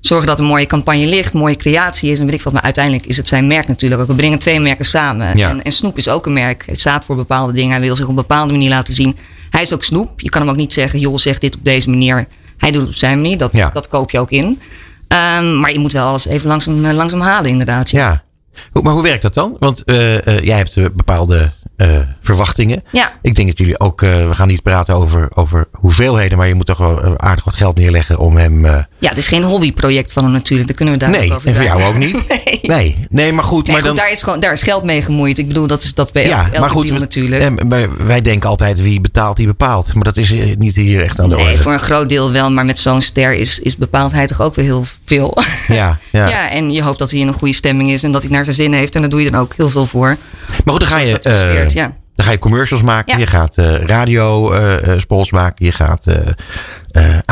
Zorgen 0.00 0.26
dat 0.26 0.38
een 0.38 0.44
mooie 0.44 0.66
campagne 0.66 1.06
ligt, 1.06 1.32
mooie 1.32 1.56
creatie 1.56 2.10
is 2.10 2.18
en 2.18 2.24
weet 2.26 2.34
ik 2.34 2.42
wat. 2.42 2.52
Maar 2.52 2.62
uiteindelijk 2.62 3.06
is 3.06 3.16
het 3.16 3.28
zijn 3.28 3.46
merk 3.46 3.68
natuurlijk 3.68 4.00
ook. 4.00 4.06
We 4.06 4.14
brengen 4.14 4.38
twee 4.38 4.60
merken 4.60 4.84
samen. 4.84 5.36
Ja. 5.36 5.48
En, 5.48 5.62
en 5.62 5.70
Snoep 5.70 5.96
is 5.96 6.08
ook 6.08 6.26
een 6.26 6.32
merk. 6.32 6.66
Het 6.66 6.78
staat 6.80 7.04
voor 7.04 7.16
bepaalde 7.16 7.52
dingen. 7.52 7.70
Hij 7.70 7.80
wil 7.80 7.94
zich 7.96 8.04
op 8.04 8.10
een 8.10 8.16
bepaalde 8.16 8.52
manier 8.52 8.68
laten 8.68 8.94
zien. 8.94 9.16
Hij 9.50 9.62
is 9.62 9.74
ook 9.74 9.84
Snoep. 9.84 10.20
Je 10.20 10.28
kan 10.28 10.40
hem 10.40 10.50
ook 10.50 10.56
niet 10.56 10.72
zeggen, 10.72 10.98
joh, 10.98 11.16
zeg 11.16 11.38
dit 11.38 11.54
op 11.54 11.64
deze 11.64 11.90
manier. 11.90 12.26
Hij 12.56 12.70
doet 12.70 12.80
het 12.80 12.90
op 12.90 12.96
zijn 12.96 13.20
manier. 13.20 13.38
Dat, 13.38 13.54
Ja. 13.54 13.70
dat 13.70 13.88
koop 13.88 14.10
je 14.10 14.18
ook 14.18 14.30
in. 14.30 14.44
Um, 14.44 15.60
maar 15.60 15.72
je 15.72 15.78
moet 15.78 15.92
wel 15.92 16.06
alles 16.06 16.26
even 16.26 16.48
langzaam, 16.48 16.84
uh, 16.84 16.92
langzaam 16.92 17.20
halen, 17.20 17.50
inderdaad. 17.50 17.90
Ja. 17.90 18.22
Maar 18.72 18.92
hoe 18.92 19.02
werkt 19.02 19.22
dat 19.22 19.34
dan? 19.34 19.56
Want 19.58 19.82
uh, 19.86 20.14
uh, 20.14 20.38
jij 20.40 20.56
hebt 20.56 20.78
uh, 21.80 21.86
bepaalde 21.86 22.18
verwachtingen. 22.20 22.84
Ja. 22.90 23.12
Ik 23.22 23.34
denk 23.34 23.48
dat 23.48 23.58
jullie 23.58 23.80
ook, 23.80 24.00
we 24.00 24.30
gaan 24.30 24.48
niet 24.48 24.62
praten 24.62 24.94
over, 24.94 25.28
over 25.34 25.68
hoeveelheden, 25.72 26.38
maar 26.38 26.48
je 26.48 26.54
moet 26.54 26.66
toch 26.66 26.78
wel 26.78 27.18
aardig 27.18 27.44
wat 27.44 27.54
geld 27.54 27.76
neerleggen 27.76 28.18
om 28.18 28.36
hem. 28.36 28.66
Ja, 28.66 29.08
het 29.08 29.18
is 29.18 29.28
geen 29.28 29.42
hobbyproject 29.42 30.12
van 30.12 30.22
hem 30.22 30.32
natuurlijk. 30.32 30.68
Daar 30.68 30.76
kunnen 30.76 30.94
we 30.94 31.00
daar 31.00 31.10
nee, 31.10 31.34
over 31.34 31.48
en 31.48 31.54
voor 31.54 31.64
jou 31.64 31.82
ook 31.82 31.96
niet. 31.98 32.18
Nee. 32.62 32.68
Nee, 32.80 32.96
nee 33.10 33.32
maar 33.32 33.44
goed. 33.44 33.64
Nee, 33.64 33.72
maar 33.72 33.84
goed, 33.84 33.96
dan, 33.96 34.04
daar, 34.04 34.10
is 34.10 34.22
gewoon, 34.22 34.40
daar 34.40 34.52
is 34.52 34.62
geld 34.62 34.84
mee 34.84 35.02
gemoeid. 35.02 35.38
Ik 35.38 35.48
bedoel, 35.48 35.66
dat 35.66 35.82
is 35.82 35.94
dat 35.94 36.12
bij 36.12 36.26
ja, 36.26 36.44
elke 36.44 36.60
maar 36.60 36.70
goed, 36.70 36.86
deal 36.86 36.98
natuurlijk. 36.98 37.42
En, 37.42 37.68
maar 37.68 38.06
wij 38.06 38.22
denken 38.22 38.48
altijd 38.48 38.82
wie 38.82 39.00
betaalt, 39.00 39.36
die 39.36 39.46
bepaalt. 39.46 39.94
Maar 39.94 40.04
dat 40.04 40.16
is 40.16 40.30
eh, 40.32 40.56
niet 40.56 40.74
hier 40.74 41.02
echt 41.02 41.20
aan 41.20 41.28
de 41.28 41.36
Nee, 41.36 41.44
orde. 41.44 41.58
voor 41.58 41.72
een 41.72 41.78
groot 41.78 42.08
deel 42.08 42.32
wel, 42.32 42.50
maar 42.50 42.64
met 42.64 42.78
zo'n 42.78 43.00
ster 43.00 43.34
is, 43.34 43.58
is 43.58 43.76
bepaaldheid 43.76 44.28
toch 44.28 44.40
ook 44.40 44.54
weer 44.54 44.64
heel 44.64 44.84
veel. 45.04 45.38
Ja, 45.66 45.98
ja. 46.12 46.28
ja, 46.34 46.50
en 46.50 46.70
je 46.70 46.82
hoopt 46.82 46.98
dat 46.98 47.10
hij 47.10 47.20
in 47.20 47.28
een 47.28 47.34
goede 47.34 47.54
stemming 47.54 47.90
is 47.90 48.02
en 48.02 48.12
dat 48.12 48.22
hij 48.22 48.30
naar 48.30 48.44
zijn 48.44 48.56
zin 48.56 48.72
heeft. 48.72 48.94
En 48.94 49.00
daar 49.00 49.10
doe 49.10 49.22
je 49.22 49.30
dan 49.30 49.40
ook 49.40 49.52
heel 49.56 49.68
veel 49.68 49.86
voor. 49.86 50.16
Maar 50.64 50.74
goed, 50.74 50.80
dan 50.80 50.88
ga 50.88 50.98
je, 50.98 51.20
uh, 51.26 51.68
ja. 51.68 51.96
dan 52.14 52.26
ga 52.26 52.30
je 52.30 52.38
commercials 52.38 52.82
maken. 52.82 53.12
Ja. 53.12 53.18
Je 53.18 53.26
gaat 53.26 53.58
uh, 53.58 53.74
radio 53.74 54.52
uh, 54.52 54.76
spots 54.98 55.30
maken. 55.30 55.64
Je 55.64 55.72
gaat 55.72 56.04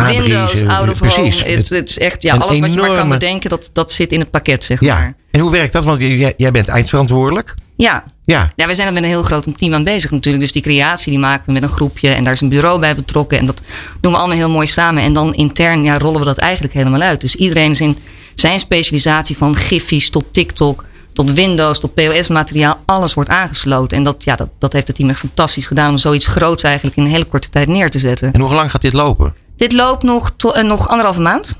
Windows, 0.09 0.65
out 0.67 0.89
of 0.91 0.99
Precies. 0.99 1.43
home. 1.43 1.55
Het, 1.57 1.69
het 1.69 1.91
is 1.91 1.99
echt, 1.99 2.23
ja, 2.23 2.35
een 2.35 2.41
alles 2.41 2.59
wat 2.59 2.73
je 2.73 2.81
maar 2.81 2.97
kan 2.97 3.09
bedenken, 3.09 3.51
dat, 3.51 3.71
dat 3.73 3.93
zit 3.93 4.13
in 4.13 4.21
het 4.21 4.31
pakket, 4.31 4.65
zeg 4.65 4.81
Ja. 4.81 4.95
maar. 4.95 5.15
En 5.31 5.41
hoe 5.41 5.51
werkt 5.51 5.73
dat? 5.73 5.85
Want 5.85 6.01
jij, 6.01 6.35
jij 6.37 6.51
bent 6.51 6.69
eindverantwoordelijk. 6.69 7.55
Ja. 7.77 8.03
Ja. 8.25 8.53
Ja, 8.57 8.67
wij 8.67 8.75
zijn 8.75 8.87
er 8.87 8.93
met 8.93 9.03
een 9.03 9.09
heel 9.09 9.23
groot 9.23 9.59
team 9.59 9.75
aan 9.75 9.85
bezig 9.85 10.11
natuurlijk. 10.11 10.45
Dus 10.45 10.53
die 10.53 10.63
creatie 10.63 11.11
die 11.11 11.19
maken 11.19 11.47
we 11.47 11.53
met 11.53 11.63
een 11.63 11.69
groepje. 11.69 12.09
En 12.09 12.25
daar 12.25 12.33
is 12.33 12.41
een 12.41 12.49
bureau 12.49 12.81
bij 12.81 12.95
betrokken. 12.95 13.39
En 13.39 13.45
dat 13.45 13.63
doen 14.01 14.13
we 14.13 14.19
allemaal 14.19 14.37
heel 14.37 14.51
mooi 14.51 14.67
samen. 14.67 15.03
En 15.03 15.13
dan 15.13 15.35
intern 15.35 15.85
ja, 15.85 15.99
rollen 15.99 16.21
we 16.21 16.27
dat 16.27 16.39
eigenlijk 16.39 16.75
helemaal 16.75 17.01
uit. 17.01 17.21
Dus 17.21 17.35
iedereen 17.35 17.71
is 17.71 17.81
in 17.81 17.99
zijn 18.35 18.59
specialisatie 18.59 19.37
van 19.37 19.57
giffies 19.57 20.11
tot 20.11 20.25
TikTok... 20.33 20.85
tot 21.25 21.33
Windows, 21.33 21.79
tot 21.81 21.95
POS-materiaal. 21.95 22.79
Alles 22.87 23.15
wordt 23.15 23.31
aangesloten. 23.31 23.97
En 23.97 24.03
dat, 24.03 24.25
ja, 24.25 24.37
dat, 24.37 24.49
dat 24.59 24.73
heeft 24.73 24.87
het 24.87 24.97
team 24.97 25.09
echt 25.09 25.19
fantastisch 25.19 25.67
gedaan... 25.67 25.91
om 25.91 25.99
zoiets 25.99 26.27
groots 26.27 26.63
eigenlijk 26.63 26.97
in 26.97 27.05
een 27.05 27.11
hele 27.11 27.25
korte 27.25 27.49
tijd 27.51 27.69
neer 27.69 27.91
te 27.91 27.99
zetten. 27.99 28.33
En 28.33 28.41
hoe 28.41 28.55
lang 28.55 28.71
gaat 28.71 28.81
dit 28.81 28.93
lopen? 28.93 29.35
Dit 29.57 29.73
loopt 29.73 30.03
nog, 30.03 30.33
to, 30.37 30.55
uh, 30.55 30.63
nog 30.63 30.89
anderhalve 30.89 31.21
maand. 31.21 31.59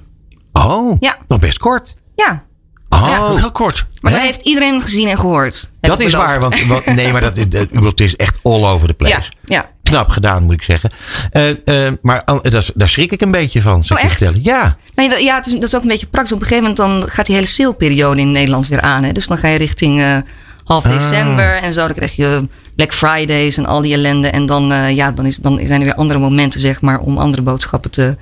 Oh, 0.53 0.97
Ja. 1.01 1.17
nog 1.27 1.39
best 1.41 1.59
kort. 1.59 1.95
Ja, 2.15 2.47
Oh, 2.89 3.07
Ja, 3.09 3.35
heel 3.37 3.53
kort. 3.53 3.87
maar 4.01 4.13
dat 4.13 4.21
heeft 4.21 4.41
iedereen 4.41 4.81
gezien 4.81 5.09
en 5.09 5.19
gehoord. 5.19 5.71
dat 5.81 6.01
is 6.01 6.11
beloofd. 6.13 6.27
waar. 6.27 6.41
Want, 6.41 6.67
want- 6.67 6.87
nee, 6.87 7.13
maar 7.13 7.21
dat 7.21 7.37
is, 7.37 7.49
dat, 7.49 7.67
het 7.73 8.01
is 8.01 8.17
echt 8.17 8.39
all 8.43 8.65
over 8.65 8.89
the 8.89 8.95
place. 8.95 9.15
Ja, 9.15 9.23
ja. 9.45 9.71
Knap 9.91 10.09
gedaan, 10.09 10.43
moet 10.43 10.53
ik 10.55 10.63
zeggen. 10.63 10.91
Eh, 11.31 11.87
eh, 11.87 11.93
maar 12.03 12.23
dat 12.43 12.73
daar 12.75 12.89
schrik 12.89 13.13
ik 13.13 13.21
een 13.21 13.31
beetje 13.31 13.63
van, 13.63 13.85
zou 13.85 13.99
Oh, 14.01 14.05
ik 14.07 14.11
je 14.11 14.25
echt? 14.25 14.33
vertellen. 14.35 14.59
Ja. 14.61 14.77
Nee, 14.95 15.09
dat, 15.09 15.21
ja, 15.23 15.37
het 15.37 15.47
is, 15.47 15.53
dat 15.53 15.63
is 15.63 15.75
ook 15.77 15.83
een 15.83 15.89
beetje 15.89 16.07
praktisch. 16.07 16.33
Op 16.33 16.41
een 16.41 16.47
gegeven 16.47 16.69
moment 16.75 17.01
dan 17.03 17.11
gaat 17.11 17.27
die 17.27 17.35
hele 17.35 17.47
saleperiode 17.47 18.21
in 18.21 18.31
Nederland 18.31 18.67
weer 18.69 18.81
aan. 18.81 19.05
Hè? 19.05 19.13
Dus 19.13 19.27
dan 19.27 19.39
ga 19.39 19.49
je 19.49 19.59
richting 19.59 20.01
eh, 20.01 20.19
half 20.65 20.85
Ah. 20.85 20.93
december 20.93 21.63
en 21.63 21.73
zo. 21.75 21.87
Dan 21.87 21.95
krijg 21.97 22.17
je 22.17 22.49
Black 22.77 22.93
Fridays 22.93 23.57
en 23.57 23.67
al 23.67 23.81
die 23.81 23.93
ellende. 23.95 24.29
En 24.29 24.47
dan, 24.47 24.95
ja, 24.95 25.11
dan, 25.11 25.27
is, 25.27 25.37
dan 25.37 25.61
zijn 25.65 25.79
er 25.81 25.85
weer 25.87 25.95
andere 25.95 26.19
momenten, 26.19 26.61
zeg 26.61 26.81
maar, 26.81 26.99
om 26.99 27.19
andere 27.19 27.43
boodschappen 27.43 27.91
te 27.91 28.17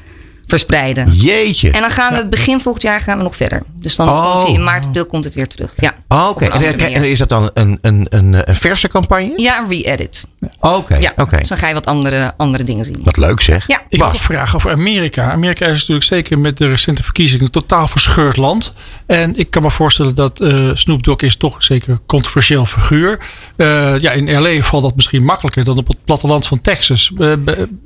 verspreiden. 0.47 1.13
Jeetje. 1.15 1.71
En 1.71 1.81
dan 1.81 1.91
gaan 1.91 2.15
we 2.15 2.27
begin 2.27 2.61
volgend 2.61 2.83
jaar 2.85 3.01
gaan 3.01 3.17
we 3.17 3.23
nog 3.23 3.37
verder. 3.37 3.63
Dus 3.81 3.97
dan 3.97 4.09
Oh. 4.09 4.45
in 4.49 4.65
maart, 4.65 4.85
april 4.87 5.07
komt 5.07 5.25
het 5.25 5.35
weer 5.35 5.47
terug. 5.49 5.73
Ja, 5.77 5.95
Oh, 6.09 6.29
Op 6.29 6.43
Oké, 6.43 6.45
en, 6.85 7.05
is 7.05 7.19
dat 7.19 7.29
dan 7.29 7.51
een, 7.55 7.79
een, 7.83 8.07
een, 8.09 8.49
een 8.49 8.55
verse 8.55 8.89
campagne? 8.89 9.33
ja 9.37 9.59
een 9.59 9.69
re-edit. 9.69 10.27
Oké, 10.61 10.97
Ja, 10.97 11.13
oké. 11.17 11.37
dus 11.39 11.49
dan 11.49 11.59
ga 11.59 11.69
je 11.69 11.75
wat 11.75 11.87
andere, 11.87 12.35
andere 12.37 12.65
dingen 12.65 12.85
zien. 12.85 13.01
Wat 13.05 13.17
leuk 13.17 13.41
zeg. 13.41 13.67
Ja. 13.67 13.81
Ik 13.89 13.99
wil 13.99 14.09
Bas. 14.09 14.19
een 14.19 14.25
vraag 14.25 14.55
over 14.55 14.71
Amerika. 14.71 15.31
Amerika 15.33 15.67
is 15.67 15.79
natuurlijk 15.79 16.07
zeker 16.07 16.39
met 16.39 16.59
de 16.59 16.69
recente 16.69 17.03
verkiezingen 17.03 17.45
een 17.45 17.51
totaal 17.51 17.89
verscheurd 17.89 18.37
land. 18.37 18.73
En 19.07 19.37
ik 19.37 19.51
kan 19.51 19.63
me 19.63 19.71
voorstellen 19.71 20.15
dat 20.15 20.41
eh 20.41 20.71
Snoop 20.75 21.03
Dogg 21.05 21.23
is 21.23 21.37
toch 21.37 21.63
zeker 21.63 21.91
een 21.91 22.01
controversieel 22.07 22.67
figuur. 22.67 23.19
Eh, 23.57 23.99
ja, 24.01 24.11
in 24.11 24.41
LA 24.41 24.61
valt 24.63 24.83
dat 24.83 24.97
misschien 24.97 25.25
makkelijker 25.25 25.65
dan 25.65 25.79
op 25.79 25.87
het 25.89 26.05
platteland 26.05 26.47
van 26.47 26.61
Texas. 26.61 27.13
Eh, 27.17 27.33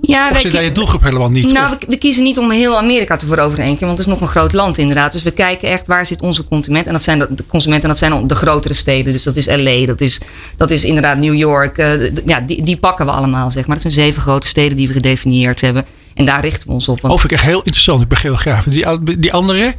Ja, 0.00 0.30
of 0.30 0.38
zit 0.40 0.52
daar 0.52 0.62
je 0.62 0.72
doelgroep 0.72 1.02
helemaal 1.02 1.30
niet? 1.30 1.52
Nou, 1.52 1.76
we, 1.80 1.86
we 1.88 1.96
kiezen 1.96 2.22
niet 2.22 2.38
om 2.38 2.50
heel 2.57 2.76
Amerika 2.76 3.16
te 3.16 3.26
veroveren 3.26 3.64
in 3.64 3.76
want 3.80 3.90
het 3.90 4.00
is 4.00 4.07
nog 4.07 4.21
een 4.21 4.28
groot 4.28 4.52
land 4.52 4.78
inderdaad. 4.78 5.12
Dus 5.12 5.23
we 5.23 5.30
kijken 5.30 5.69
echt 5.69 5.87
waar 5.87 6.07
zit 6.07 6.21
onze 6.21 6.45
consument. 6.45 6.87
En 6.87 6.92
dat 6.92 7.02
zijn 7.02 7.19
de, 7.19 7.28
consumenten, 7.47 7.88
en 7.88 7.95
dat 7.95 7.99
zijn 7.99 8.26
de 8.26 8.35
grotere 8.35 8.75
steden. 8.75 9.12
Dus 9.12 9.23
dat 9.23 9.37
is 9.37 9.47
LA, 9.47 9.87
dat 9.87 10.00
is, 10.00 10.21
dat 10.57 10.71
is 10.71 10.85
inderdaad 10.85 11.19
New 11.19 11.35
York. 11.35 11.78
eh, 11.78 12.11
ja, 12.26 12.40
die, 12.40 12.64
die 12.64 12.76
pakken 12.76 13.07
we 13.07 13.12
allemaal, 13.12 13.50
zeg 13.50 13.66
maar. 13.66 13.80
Dat 13.80 13.92
zijn 13.92 14.07
zeven 14.07 14.23
grote 14.23 14.47
steden 14.47 14.76
die 14.76 14.87
we 14.87 14.92
gedefinieerd 14.92 15.61
hebben. 15.61 15.85
En 16.14 16.25
daar 16.25 16.40
richten 16.40 16.66
we 16.66 16.73
ons 16.73 16.88
op. 16.88 17.00
Want 17.00 17.14
Oh, 17.14 17.21
vind 17.21 17.33
ik 17.33 17.38
echt 17.38 17.47
heel 17.47 17.62
interessant. 17.62 18.02
Ik 18.02 18.09
ben 18.09 18.19
geograaf. 18.19 18.64
Die, 18.64 19.19
die 19.19 19.33
andere? 19.33 19.75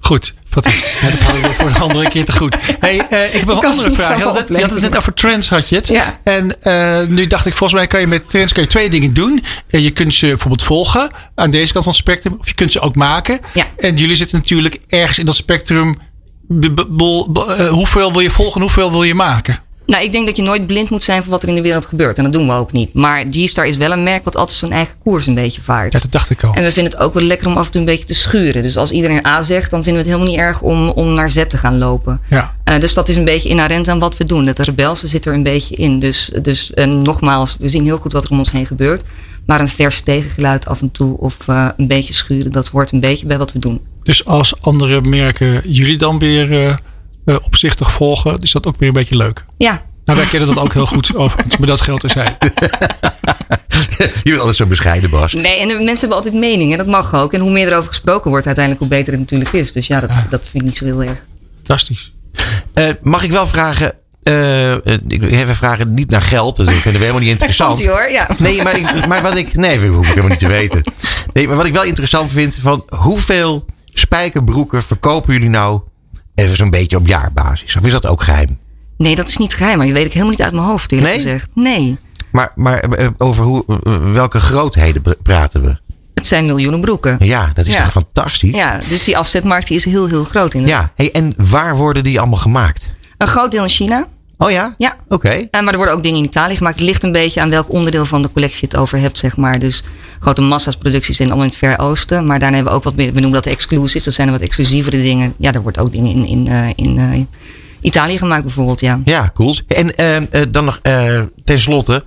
Goed, 0.00 0.34
fantastisch. 0.48 1.00
Ja, 1.00 1.10
dat 1.10 1.18
houden 1.18 1.48
we 1.48 1.54
voor 1.54 1.66
een 1.68 1.74
andere 1.80 2.08
keer 2.08 2.24
te 2.24 2.32
goed. 2.32 2.56
Hey, 2.80 3.06
eh, 3.08 3.24
ik 3.34 3.42
Ik 3.42 3.48
een 3.48 3.54
andere 3.64 3.90
vraag. 3.90 4.18
Je 4.18 4.24
had, 4.24 4.38
het, 4.38 4.48
net- 4.48 4.58
je 4.58 4.64
had 4.66 4.74
het 4.74 4.80
net 4.80 4.90
opleveren. 4.90 4.98
over 4.98 5.14
trends, 5.14 5.48
had 5.48 5.68
je 5.68 5.74
het. 5.76 5.86
Ja. 5.86 6.20
En 6.24 6.62
eh, 6.62 7.06
nu 7.08 7.26
dacht 7.26 7.46
ik, 7.46 7.54
volgens 7.54 7.78
mij 7.78 7.86
kan 7.88 8.00
je 8.00 8.06
met 8.06 8.30
trends 8.30 8.52
kan 8.52 8.62
je 8.62 8.68
twee 8.68 8.90
dingen 8.90 9.14
doen. 9.14 9.44
Eh, 9.70 9.82
je 9.82 9.90
kunt 9.90 10.14
ze 10.14 10.26
bijvoorbeeld 10.26 10.62
volgen 10.62 11.10
aan 11.34 11.50
deze 11.50 11.72
kant 11.72 11.84
van 11.84 11.92
het 11.92 12.02
spectrum. 12.02 12.36
Of 12.40 12.48
je 12.48 12.54
kunt 12.54 12.72
ze 12.72 12.80
ook 12.80 12.94
maken. 12.94 13.40
Ja. 13.54 13.64
En 13.76 13.94
jullie 13.96 14.16
zitten 14.16 14.38
natuurlijk 14.38 14.78
ergens 14.88 15.18
in 15.18 15.26
dat 15.26 15.36
spectrum. 15.36 15.98
Be- 16.48 16.70
be- 16.70 16.86
bol- 16.88 17.32
be- 17.32 17.68
hoeveel 17.70 18.12
wil 18.12 18.20
je 18.20 18.30
volgen 18.30 18.54
en 18.54 18.60
hoeveel 18.60 18.90
wil 18.90 19.02
je 19.02 19.14
maken? 19.14 19.58
Nou, 19.86 20.04
ik 20.04 20.12
denk 20.12 20.26
dat 20.26 20.36
je 20.36 20.42
nooit 20.42 20.66
blind 20.66 20.90
moet 20.90 21.02
zijn 21.02 21.22
voor 21.22 21.30
wat 21.30 21.42
er 21.42 21.48
in 21.48 21.54
de 21.54 21.60
wereld 21.60 21.86
gebeurt. 21.86 22.16
En 22.16 22.24
dat 22.24 22.32
doen 22.32 22.46
we 22.46 22.52
ook 22.52 22.72
niet. 22.72 22.94
Maar 22.94 23.24
G-Star 23.30 23.66
is 23.66 23.76
wel 23.76 23.92
een 23.92 24.02
merk 24.02 24.24
wat 24.24 24.36
altijd 24.36 24.58
zijn 24.58 24.72
eigen 24.72 24.94
koers 25.04 25.26
een 25.26 25.34
beetje 25.34 25.62
vaart. 25.62 25.92
Ja, 25.92 25.98
dat 25.98 26.12
dacht 26.12 26.30
ik 26.30 26.44
al. 26.44 26.54
En 26.54 26.62
we 26.62 26.72
vinden 26.72 26.92
het 26.92 27.02
ook 27.02 27.14
wel 27.14 27.22
lekker 27.22 27.46
om 27.46 27.56
af 27.56 27.66
en 27.66 27.70
toe 27.70 27.80
een 27.80 27.86
beetje 27.86 28.04
te 28.04 28.14
schuren. 28.14 28.62
Dus 28.62 28.76
als 28.76 28.90
iedereen 28.90 29.26
A 29.26 29.42
zegt, 29.42 29.70
dan 29.70 29.82
vinden 29.82 30.02
we 30.02 30.08
het 30.08 30.18
helemaal 30.18 30.34
niet 30.34 30.54
erg 30.54 30.60
om, 30.60 30.88
om 30.88 31.12
naar 31.12 31.30
Z 31.30 31.44
te 31.46 31.56
gaan 31.56 31.78
lopen. 31.78 32.20
Ja. 32.30 32.54
Eh, 32.64 32.78
dus 32.78 32.94
dat 32.94 33.08
is 33.08 33.16
een 33.16 33.24
beetje 33.24 33.48
inherent 33.48 33.88
aan 33.88 33.98
wat 33.98 34.16
we 34.16 34.24
doen. 34.24 34.44
Dat 34.44 34.58
rebelse 34.58 35.08
zit 35.08 35.26
er 35.26 35.34
een 35.34 35.42
beetje 35.42 35.74
in. 35.74 35.98
Dus, 35.98 36.32
dus 36.42 36.74
eh, 36.74 36.86
nogmaals, 36.86 37.56
we 37.58 37.68
zien 37.68 37.84
heel 37.84 37.98
goed 37.98 38.12
wat 38.12 38.24
er 38.24 38.30
om 38.30 38.38
ons 38.38 38.52
heen 38.52 38.66
gebeurt. 38.66 39.04
Maar 39.46 39.60
een 39.60 39.68
vers 39.68 40.00
tegengeluid 40.00 40.66
af 40.66 40.80
en 40.80 40.90
toe 40.90 41.18
of 41.18 41.36
eh, 41.48 41.68
een 41.76 41.86
beetje 41.86 42.14
schuren, 42.14 42.52
dat 42.52 42.68
hoort 42.68 42.92
een 42.92 43.00
beetje 43.00 43.26
bij 43.26 43.38
wat 43.38 43.52
we 43.52 43.58
doen. 43.58 43.80
Dus 44.02 44.24
als 44.24 44.60
andere 44.60 45.00
merken 45.00 45.62
jullie 45.64 45.98
dan 45.98 46.18
weer 46.18 46.80
eh, 47.26 47.34
opzichtig 47.44 47.92
volgen, 47.92 48.38
is 48.38 48.52
dat 48.52 48.66
ook 48.66 48.76
weer 48.78 48.88
een 48.88 48.94
beetje 48.94 49.16
leuk. 49.16 49.44
Ja, 49.56 49.82
Nou, 50.04 50.18
wij 50.18 50.28
kennen 50.28 50.48
dat 50.54 50.58
ook 50.58 50.72
heel 50.72 50.86
goed 50.86 51.14
overigens, 51.16 51.56
maar 51.56 51.68
dat 51.68 51.80
geldt 51.80 52.02
er 52.02 52.10
zijn. 52.10 52.36
Je 53.98 54.22
bent 54.22 54.38
altijd 54.38 54.56
zo 54.56 54.66
bescheiden, 54.66 55.10
Bas. 55.10 55.32
nee, 55.32 55.58
en 55.60 55.68
de 55.68 55.74
mensen 55.74 55.98
hebben 55.98 56.16
altijd 56.16 56.34
meningen. 56.34 56.78
Dat 56.78 56.86
mag 56.86 57.14
ook. 57.14 57.32
En 57.32 57.40
hoe 57.40 57.50
meer 57.50 57.66
erover 57.66 57.88
gesproken 57.88 58.30
wordt, 58.30 58.46
uiteindelijk 58.46 58.84
hoe 58.84 58.94
beter 58.96 59.12
het 59.12 59.20
natuurlijk 59.22 59.52
is. 59.52 59.72
Dus 59.72 59.86
ja, 59.86 60.00
dat, 60.00 60.10
dat 60.30 60.42
vind 60.48 60.54
ik 60.54 60.62
niet 60.62 60.76
zo 60.76 60.84
heel 60.84 61.02
erg. 61.02 61.26
Fantastisch. 61.56 62.12
Eh, 62.74 62.88
mag 63.00 63.22
ik 63.22 63.30
wel 63.30 63.46
vragen... 63.46 63.92
eh, 64.22 64.72
eh, 64.72 64.80
ik 65.08 65.20
wil 65.20 65.30
even 65.30 65.56
vragen, 65.56 65.94
niet 65.94 66.10
naar 66.10 66.22
geld. 66.22 66.56
Dat 66.56 66.66
vinden 66.68 66.92
we 66.92 66.98
helemaal 66.98 67.20
niet 67.20 67.30
interessant. 67.30 67.84
Hoor, 67.84 68.10
ja. 68.10 68.28
Nee, 68.38 68.62
maar, 68.62 68.76
ik, 68.78 69.06
maar 69.06 69.22
wat 69.22 69.36
ik. 69.36 69.54
Nee, 69.56 69.78
dat 69.80 69.88
hoef 69.88 70.00
ik 70.02 70.08
helemaal 70.08 70.30
niet 70.30 70.38
te 70.38 70.48
weten. 70.48 70.82
Nee, 71.32 71.46
maar 71.46 71.56
wat 71.56 71.66
ik 71.66 71.72
wel 71.72 71.84
interessant 71.84 72.32
vind: 72.32 72.58
van 72.60 72.84
hoeveel 72.88 73.64
spijkerbroeken 73.94 74.82
verkopen 74.82 75.32
jullie 75.32 75.48
nou 75.48 75.80
even 76.36 76.56
zo'n 76.56 76.70
beetje 76.70 76.96
op 76.96 77.06
jaarbasis? 77.06 77.76
Of 77.76 77.84
is 77.86 77.92
dat 77.92 78.06
ook 78.06 78.22
geheim? 78.22 78.58
Nee, 78.96 79.14
dat 79.14 79.28
is 79.28 79.36
niet 79.36 79.54
geheim, 79.54 79.78
maar 79.78 79.86
je 79.86 79.92
weet 79.92 80.04
ik 80.04 80.12
helemaal 80.12 80.30
niet 80.32 80.42
uit 80.42 80.52
mijn 80.52 80.66
hoofd, 80.66 80.92
eerlijk 80.92 81.08
Nee? 81.10 81.16
gezegd. 81.22 81.48
Nee. 81.54 81.96
Maar, 82.32 82.50
maar 82.54 82.78
eh, 82.80 83.06
over 83.18 83.44
hoe, 83.44 83.64
eh, 83.82 84.12
welke 84.12 84.40
grootheden 84.40 85.02
praten 85.22 85.64
we? 85.64 85.76
Het 86.14 86.26
zijn 86.26 86.44
miljoenen 86.44 86.80
broeken. 86.80 87.16
Ja, 87.20 87.50
dat 87.54 87.66
is 87.66 87.74
Ja. 87.74 87.82
toch 87.82 87.90
fantastisch? 87.92 88.54
Ja, 88.56 88.78
dus 88.88 89.04
die 89.04 89.18
afzetmarkt 89.18 89.66
die 89.66 89.76
is 89.76 89.84
heel, 89.84 90.06
heel 90.06 90.24
groot 90.24 90.54
inderdaad. 90.54 90.80
Ja, 90.82 90.92
hey, 91.04 91.12
en 91.12 91.34
waar 91.36 91.76
worden 91.76 92.04
die 92.04 92.20
allemaal 92.20 92.38
gemaakt? 92.38 92.92
Een 93.18 93.26
groot 93.26 93.50
deel 93.50 93.62
in 93.62 93.68
China. 93.68 94.06
Oh 94.38 94.50
ja? 94.50 94.74
Ja. 94.78 94.96
Oké. 95.08 95.28
Eh, 95.28 95.62
maar 95.62 95.72
er 95.72 95.76
worden 95.76 95.94
ook 95.94 96.02
dingen 96.02 96.18
in 96.18 96.24
Italië 96.24 96.56
gemaakt. 96.56 96.76
Het 96.76 96.84
ligt 96.84 97.02
een 97.02 97.12
beetje 97.12 97.40
aan 97.40 97.50
welk 97.50 97.72
onderdeel 97.72 98.06
van 98.06 98.22
de 98.22 98.30
collectie 98.32 98.60
je 98.60 98.66
het 98.66 98.76
over 98.76 98.98
hebt, 98.98 99.18
zeg 99.18 99.36
maar. 99.36 99.58
Dus 99.58 99.84
grote 100.20 100.42
massa's 100.42 100.76
producties 100.76 101.16
zijn 101.16 101.28
allemaal 101.28 101.46
in 101.46 101.50
het 101.50 101.60
Ver 101.60 101.78
Oosten. 101.78 102.26
Maar 102.26 102.38
daarna 102.38 102.54
hebben 102.54 102.72
we 102.72 102.78
ook 102.78 102.84
wat 102.84 102.96
meer, 102.96 103.06
we 103.12 103.20
noemen 103.20 103.32
dat 103.32 103.44
de 103.44 103.50
exclusives. 103.50 104.04
Dat 104.04 104.14
zijn 104.14 104.30
wat 104.30 104.40
exclusievere 104.40 105.02
dingen. 105.02 105.34
Ja, 105.38 105.52
er 105.52 105.62
wordt 105.62 105.78
ook 105.78 105.92
dingen 105.92 106.14
in, 106.14 106.26
in, 106.26 106.46
eh, 106.46 106.68
in 106.76 106.98
eh, 106.98 107.20
Italië 107.80 108.18
gemaakt 108.18 108.42
bijvoorbeeld, 108.42 108.80
ja. 108.80 109.00
Ja, 109.04 109.30
cool. 109.34 109.56
En 109.68 109.94
eh, 109.96 110.42
dan 110.50 110.64
nog 110.64 110.80
tenslotte. 111.44 112.04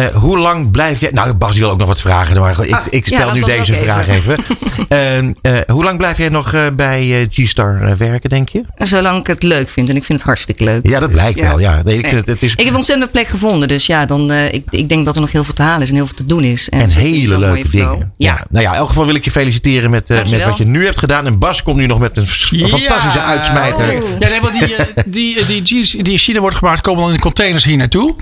Eh, 0.00 0.14
hoe 0.14 0.38
lang 0.38 0.70
blijf 0.70 1.00
jij. 1.00 1.10
Nou, 1.12 1.32
Bas 1.32 1.52
die 1.52 1.60
wil 1.60 1.70
ook 1.70 1.78
nog 1.78 1.88
wat 1.88 2.00
vragen. 2.00 2.40
Maar 2.40 2.64
ik, 2.64 2.74
Ah, 2.74 2.86
ik 2.90 3.06
stel 3.06 3.32
nu 3.32 3.40
deze 3.40 3.74
vraag 3.74 4.08
even. 4.08 4.36
Eh, 4.88 5.18
eh, 5.18 5.26
hoe 5.66 5.84
lang 5.84 5.98
blijf 5.98 6.18
jij 6.18 6.28
nog 6.28 6.52
eh, 6.52 6.66
bij 6.72 7.28
G-Star 7.30 7.96
werken, 7.98 8.30
denk 8.30 8.48
je? 8.48 8.62
Zolang 8.78 9.20
ik 9.20 9.26
het 9.26 9.42
leuk 9.42 9.68
vind. 9.68 9.88
En 9.88 9.96
ik 9.96 10.04
vind 10.04 10.18
het 10.18 10.26
hartstikke 10.26 10.64
leuk. 10.64 10.88
Ja, 10.88 11.00
dat 11.00 11.10
Dus, 11.10 11.20
blijkt 11.20 11.40
wel. 11.40 11.58
Ja. 11.58 11.82
Nee, 11.84 11.98
ik, 11.98 12.08
vind 12.08 12.20
het, 12.20 12.26
het 12.26 12.42
is 12.42 12.54
Ik 12.54 12.64
heb 12.64 12.74
ontzettend 12.74 13.10
plek 13.10 13.26
gevonden. 13.28 13.68
Dus 13.68 13.86
ja, 13.86 14.06
dan, 14.06 14.30
eh, 14.30 14.52
ik, 14.52 14.64
ik 14.70 14.88
denk 14.88 15.04
dat 15.04 15.14
er 15.14 15.20
nog 15.20 15.32
heel 15.32 15.44
veel 15.44 15.54
te 15.54 15.62
halen 15.62 15.82
is 15.82 15.88
en 15.88 15.94
heel 15.94 16.06
veel 16.06 16.16
te 16.16 16.24
doen 16.24 16.44
is. 16.44 16.68
en 16.68 16.90
hele 16.90 17.38
leuke 17.38 17.68
dingen. 17.68 18.12
Ja. 18.16 18.44
Nou 18.50 18.64
ja, 18.64 18.70
in 18.70 18.78
elk 18.78 18.88
geval 18.88 19.06
wil 19.06 19.14
ik 19.14 19.24
je 19.24 19.30
feliciteren 19.30 19.90
met, 19.90 20.08
met 20.08 20.44
wat 20.44 20.58
je 20.58 20.64
nu 20.64 20.84
hebt 20.84 20.98
gedaan. 20.98 21.26
En 21.26 21.38
Bas 21.38 21.62
komt 21.62 21.76
nu 21.76 21.86
nog 21.86 21.98
met 21.98 22.16
een 22.16 22.26
fantastische 22.26 23.22
uitsmijter. 23.22 24.02
Oh. 24.02 24.08
Ja, 24.18 24.28
nee, 24.28 24.40
want 24.40 24.52
die, 24.58 24.76
die, 25.06 25.46
die 25.46 25.62
die 26.02 26.12
in 26.12 26.18
China 26.18 26.40
worden 26.40 26.58
gemaakt, 26.58 26.80
komen 26.80 27.00
dan 27.00 27.08
in 27.10 27.16
de 27.16 27.22
containers 27.22 27.64
hier 27.64 27.76
naartoe. 27.76 28.16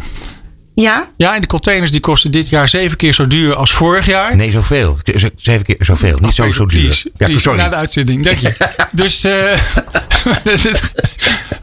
Ja? 0.74 1.08
Ja, 1.16 1.34
en 1.34 1.40
de 1.40 1.46
containers 1.46 1.90
die 1.90 2.00
kosten 2.00 2.30
dit 2.30 2.48
jaar 2.48 2.68
zeven 2.68 2.96
keer 2.96 3.12
zo 3.12 3.26
duur 3.26 3.54
als 3.54 3.72
vorig 3.72 4.06
jaar. 4.06 4.36
Nee, 4.36 4.50
zoveel. 4.50 4.98
Zeven 5.36 5.64
keer 5.64 5.76
zoveel. 5.78 6.18
Niet 6.20 6.34
zo, 6.34 6.52
zo 6.52 6.66
duur. 6.66 6.80
Please, 6.80 7.10
Ja, 7.16 7.26
please, 7.26 7.40
sorry. 7.40 7.58
Na 7.58 7.68
de 7.68 7.74
uitzending, 7.74 8.24
dank 8.24 8.38
je. 8.38 8.54
dus, 8.92 9.24
eh, 9.24 9.58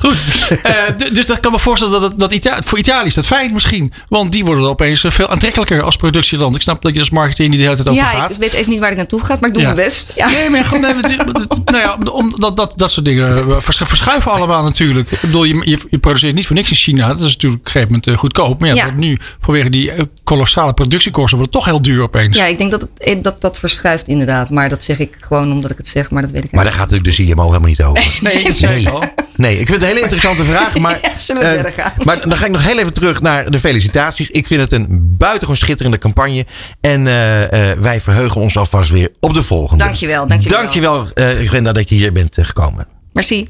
goed. 0.02 0.18
Eh, 0.64 0.76
dus 1.14 1.26
dat 1.26 1.40
kan 1.40 1.52
me 1.52 1.60
voorstellen 1.60 2.02
dat, 2.02 2.10
het- 2.12 2.20
dat 2.20 2.34
Ita- 2.34 2.60
voor 2.66 2.78
Italië 2.78 3.08
is 3.08 3.14
dat 3.14 3.26
fijn 3.26 3.54
misschien. 3.54 3.94
Want 4.10 4.32
die 4.32 4.46
worden 4.46 4.64
opeens 4.70 5.04
eh, 5.04 5.12
veel 5.12 5.28
aantrekkelijker 5.30 5.82
als 5.82 5.96
productieland. 5.96 6.56
Ik 6.56 6.62
snap 6.62 6.82
dat 6.82 6.94
je 6.94 7.00
als 7.00 7.10
marketing 7.10 7.50
niet 7.50 7.58
de 7.58 7.64
hele 7.64 7.76
tijd 7.76 7.88
over 7.88 8.02
Ja, 8.04 8.10
gaat. 8.10 8.30
ik 8.32 8.38
weet 8.38 8.54
even 8.54 8.72
niet 8.72 8.80
waar 8.80 8.92
ik 8.92 8.98
naartoe 8.98 9.22
ga, 9.24 9.38
maar 9.40 9.50
ik 9.50 9.56
doe 9.56 9.64
Ja. 9.64 9.74
mijn 9.74 9.86
best. 9.86 10.12
Ja. 10.16 10.30
Nee, 10.32 10.50
maar 10.50 10.66
gewoon, 10.66 10.82
nee, 10.82 11.18
nou 11.66 11.78
ja, 11.78 11.98
om, 12.12 12.34
dat, 12.40 12.58
dat, 12.58 12.74
dat 12.76 12.92
soort 12.92 13.06
dingen 13.06 13.38
eh, 13.38 13.56
vers- 13.60 13.78
verschuiven 13.86 14.32
allemaal 14.32 14.64
natuurlijk. 14.64 15.12
Ik 15.12 15.22
bedoel, 15.22 15.44
je, 15.44 15.62
je, 15.66 15.80
je 15.90 15.98
produceert 15.98 16.36
niet 16.36 16.48
voor 16.48 16.56
niks 16.56 16.70
in 16.70 16.76
China. 16.76 17.08
Dat 17.08 17.18
is 17.20 17.24
natuurlijk 17.34 17.62
op 17.62 17.66
een 17.66 17.72
gegeven 17.72 18.00
moment 18.06 18.20
goedkoop. 18.20 18.60
Maar 18.60 18.70
ja, 18.70 18.76
Ja. 18.76 18.92
nu 18.92 19.18
vanwege 19.42 19.70
die 19.70 19.92
kolossale 20.24 20.74
productiekosten 20.74 21.38
wordt 21.38 21.54
het 21.54 21.64
toch 21.64 21.72
heel 21.74 21.82
duur 21.82 22.02
opeens. 22.02 22.38
Ja, 22.38 22.46
ik 22.46 22.58
denk 22.58 22.72
dat, 22.72 22.88
het, 22.98 23.24
dat 23.24 23.42
dat 23.42 23.60
verschuift 23.60 24.08
inderdaad. 24.08 24.50
Maar 24.50 24.70
dat 24.70 24.84
zeg 24.84 25.00
ik 25.00 25.18
gewoon 25.20 25.52
omdat 25.52 25.72
ik 25.72 25.78
het 25.78 25.88
zeg, 25.88 26.10
maar 26.12 26.22
dat 26.22 26.32
weet 26.32 26.44
ik 26.44 26.52
Maar 26.52 26.64
daar 26.64 26.74
gaat 26.74 26.90
natuurlijk 26.90 27.18
de 27.18 27.24
CMO 27.24 27.46
helemaal 27.48 27.70
niet 27.70 27.84
over. 27.84 28.18
Nee, 28.22 28.44
dat 28.44 28.94
al. 28.94 29.04
Nee, 29.42 29.58
ik 29.58 29.68
vind 29.68 29.70
het 29.70 29.82
een 29.82 29.88
hele 29.88 30.02
interessante 30.02 30.44
vraag. 30.44 30.78
Maar, 30.78 31.00
Ja, 31.02 31.10
zullen 31.18 31.42
we 31.42 31.48
eh, 31.48 31.54
verder 31.54 31.72
gaan? 31.72 31.94
maar 32.04 32.20
dan 32.22 32.38
ga 32.38 32.46
ik 32.46 32.52
nog 32.52 32.64
heel 32.64 32.78
even 32.78 32.94
terug 32.94 33.22
naar 33.22 33.52
de 33.52 33.60
felicitaties. 33.60 34.30
Ik 34.30 34.48
vind 34.48 34.62
het 34.62 34.72
een 34.72 35.16
buitengewoon 35.18 35.58
schitterende 35.58 35.98
campagne. 35.98 36.46
En 36.82 37.08
eh, 37.08 37.72
eh, 37.72 37.80
wij 37.80 38.02
verheugen 38.02 38.42
ons 38.42 38.58
alvast 38.58 38.92
weer 38.92 39.10
op 39.20 39.34
de 39.34 39.44
volgende. 39.44 39.84
Dankjewel, 39.84 40.28
dankjewel. 40.28 40.62
Dankjewel, 40.62 41.08
eh 41.14 41.48
Gwenda, 41.48 41.72
dat 41.72 41.90
je 41.90 41.96
hier 41.96 42.14
bent 42.14 42.38
gekomen. 42.42 42.88
Merci. 43.14 43.48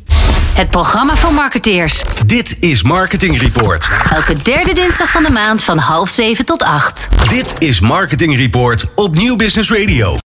Het 0.53 0.69
programma 0.69 1.15
voor 1.15 1.33
marketeers. 1.33 2.03
Dit 2.25 2.57
is 2.59 2.83
Marketing 2.83 3.41
Report. 3.41 3.89
Elke 4.09 4.35
derde 4.35 4.73
dinsdag 4.73 5.11
van 5.11 5.23
de 5.23 5.29
maand 5.29 5.63
van 5.63 5.77
half 5.77 6.09
zeven 6.09 6.45
tot 6.45 6.63
acht. 6.63 7.09
Dit 7.27 7.55
is 7.57 7.79
Marketing 7.79 8.35
Report 8.35 8.85
op 8.95 9.15
Nieuw 9.15 9.35
Business 9.35 9.71
Radio. 9.71 10.19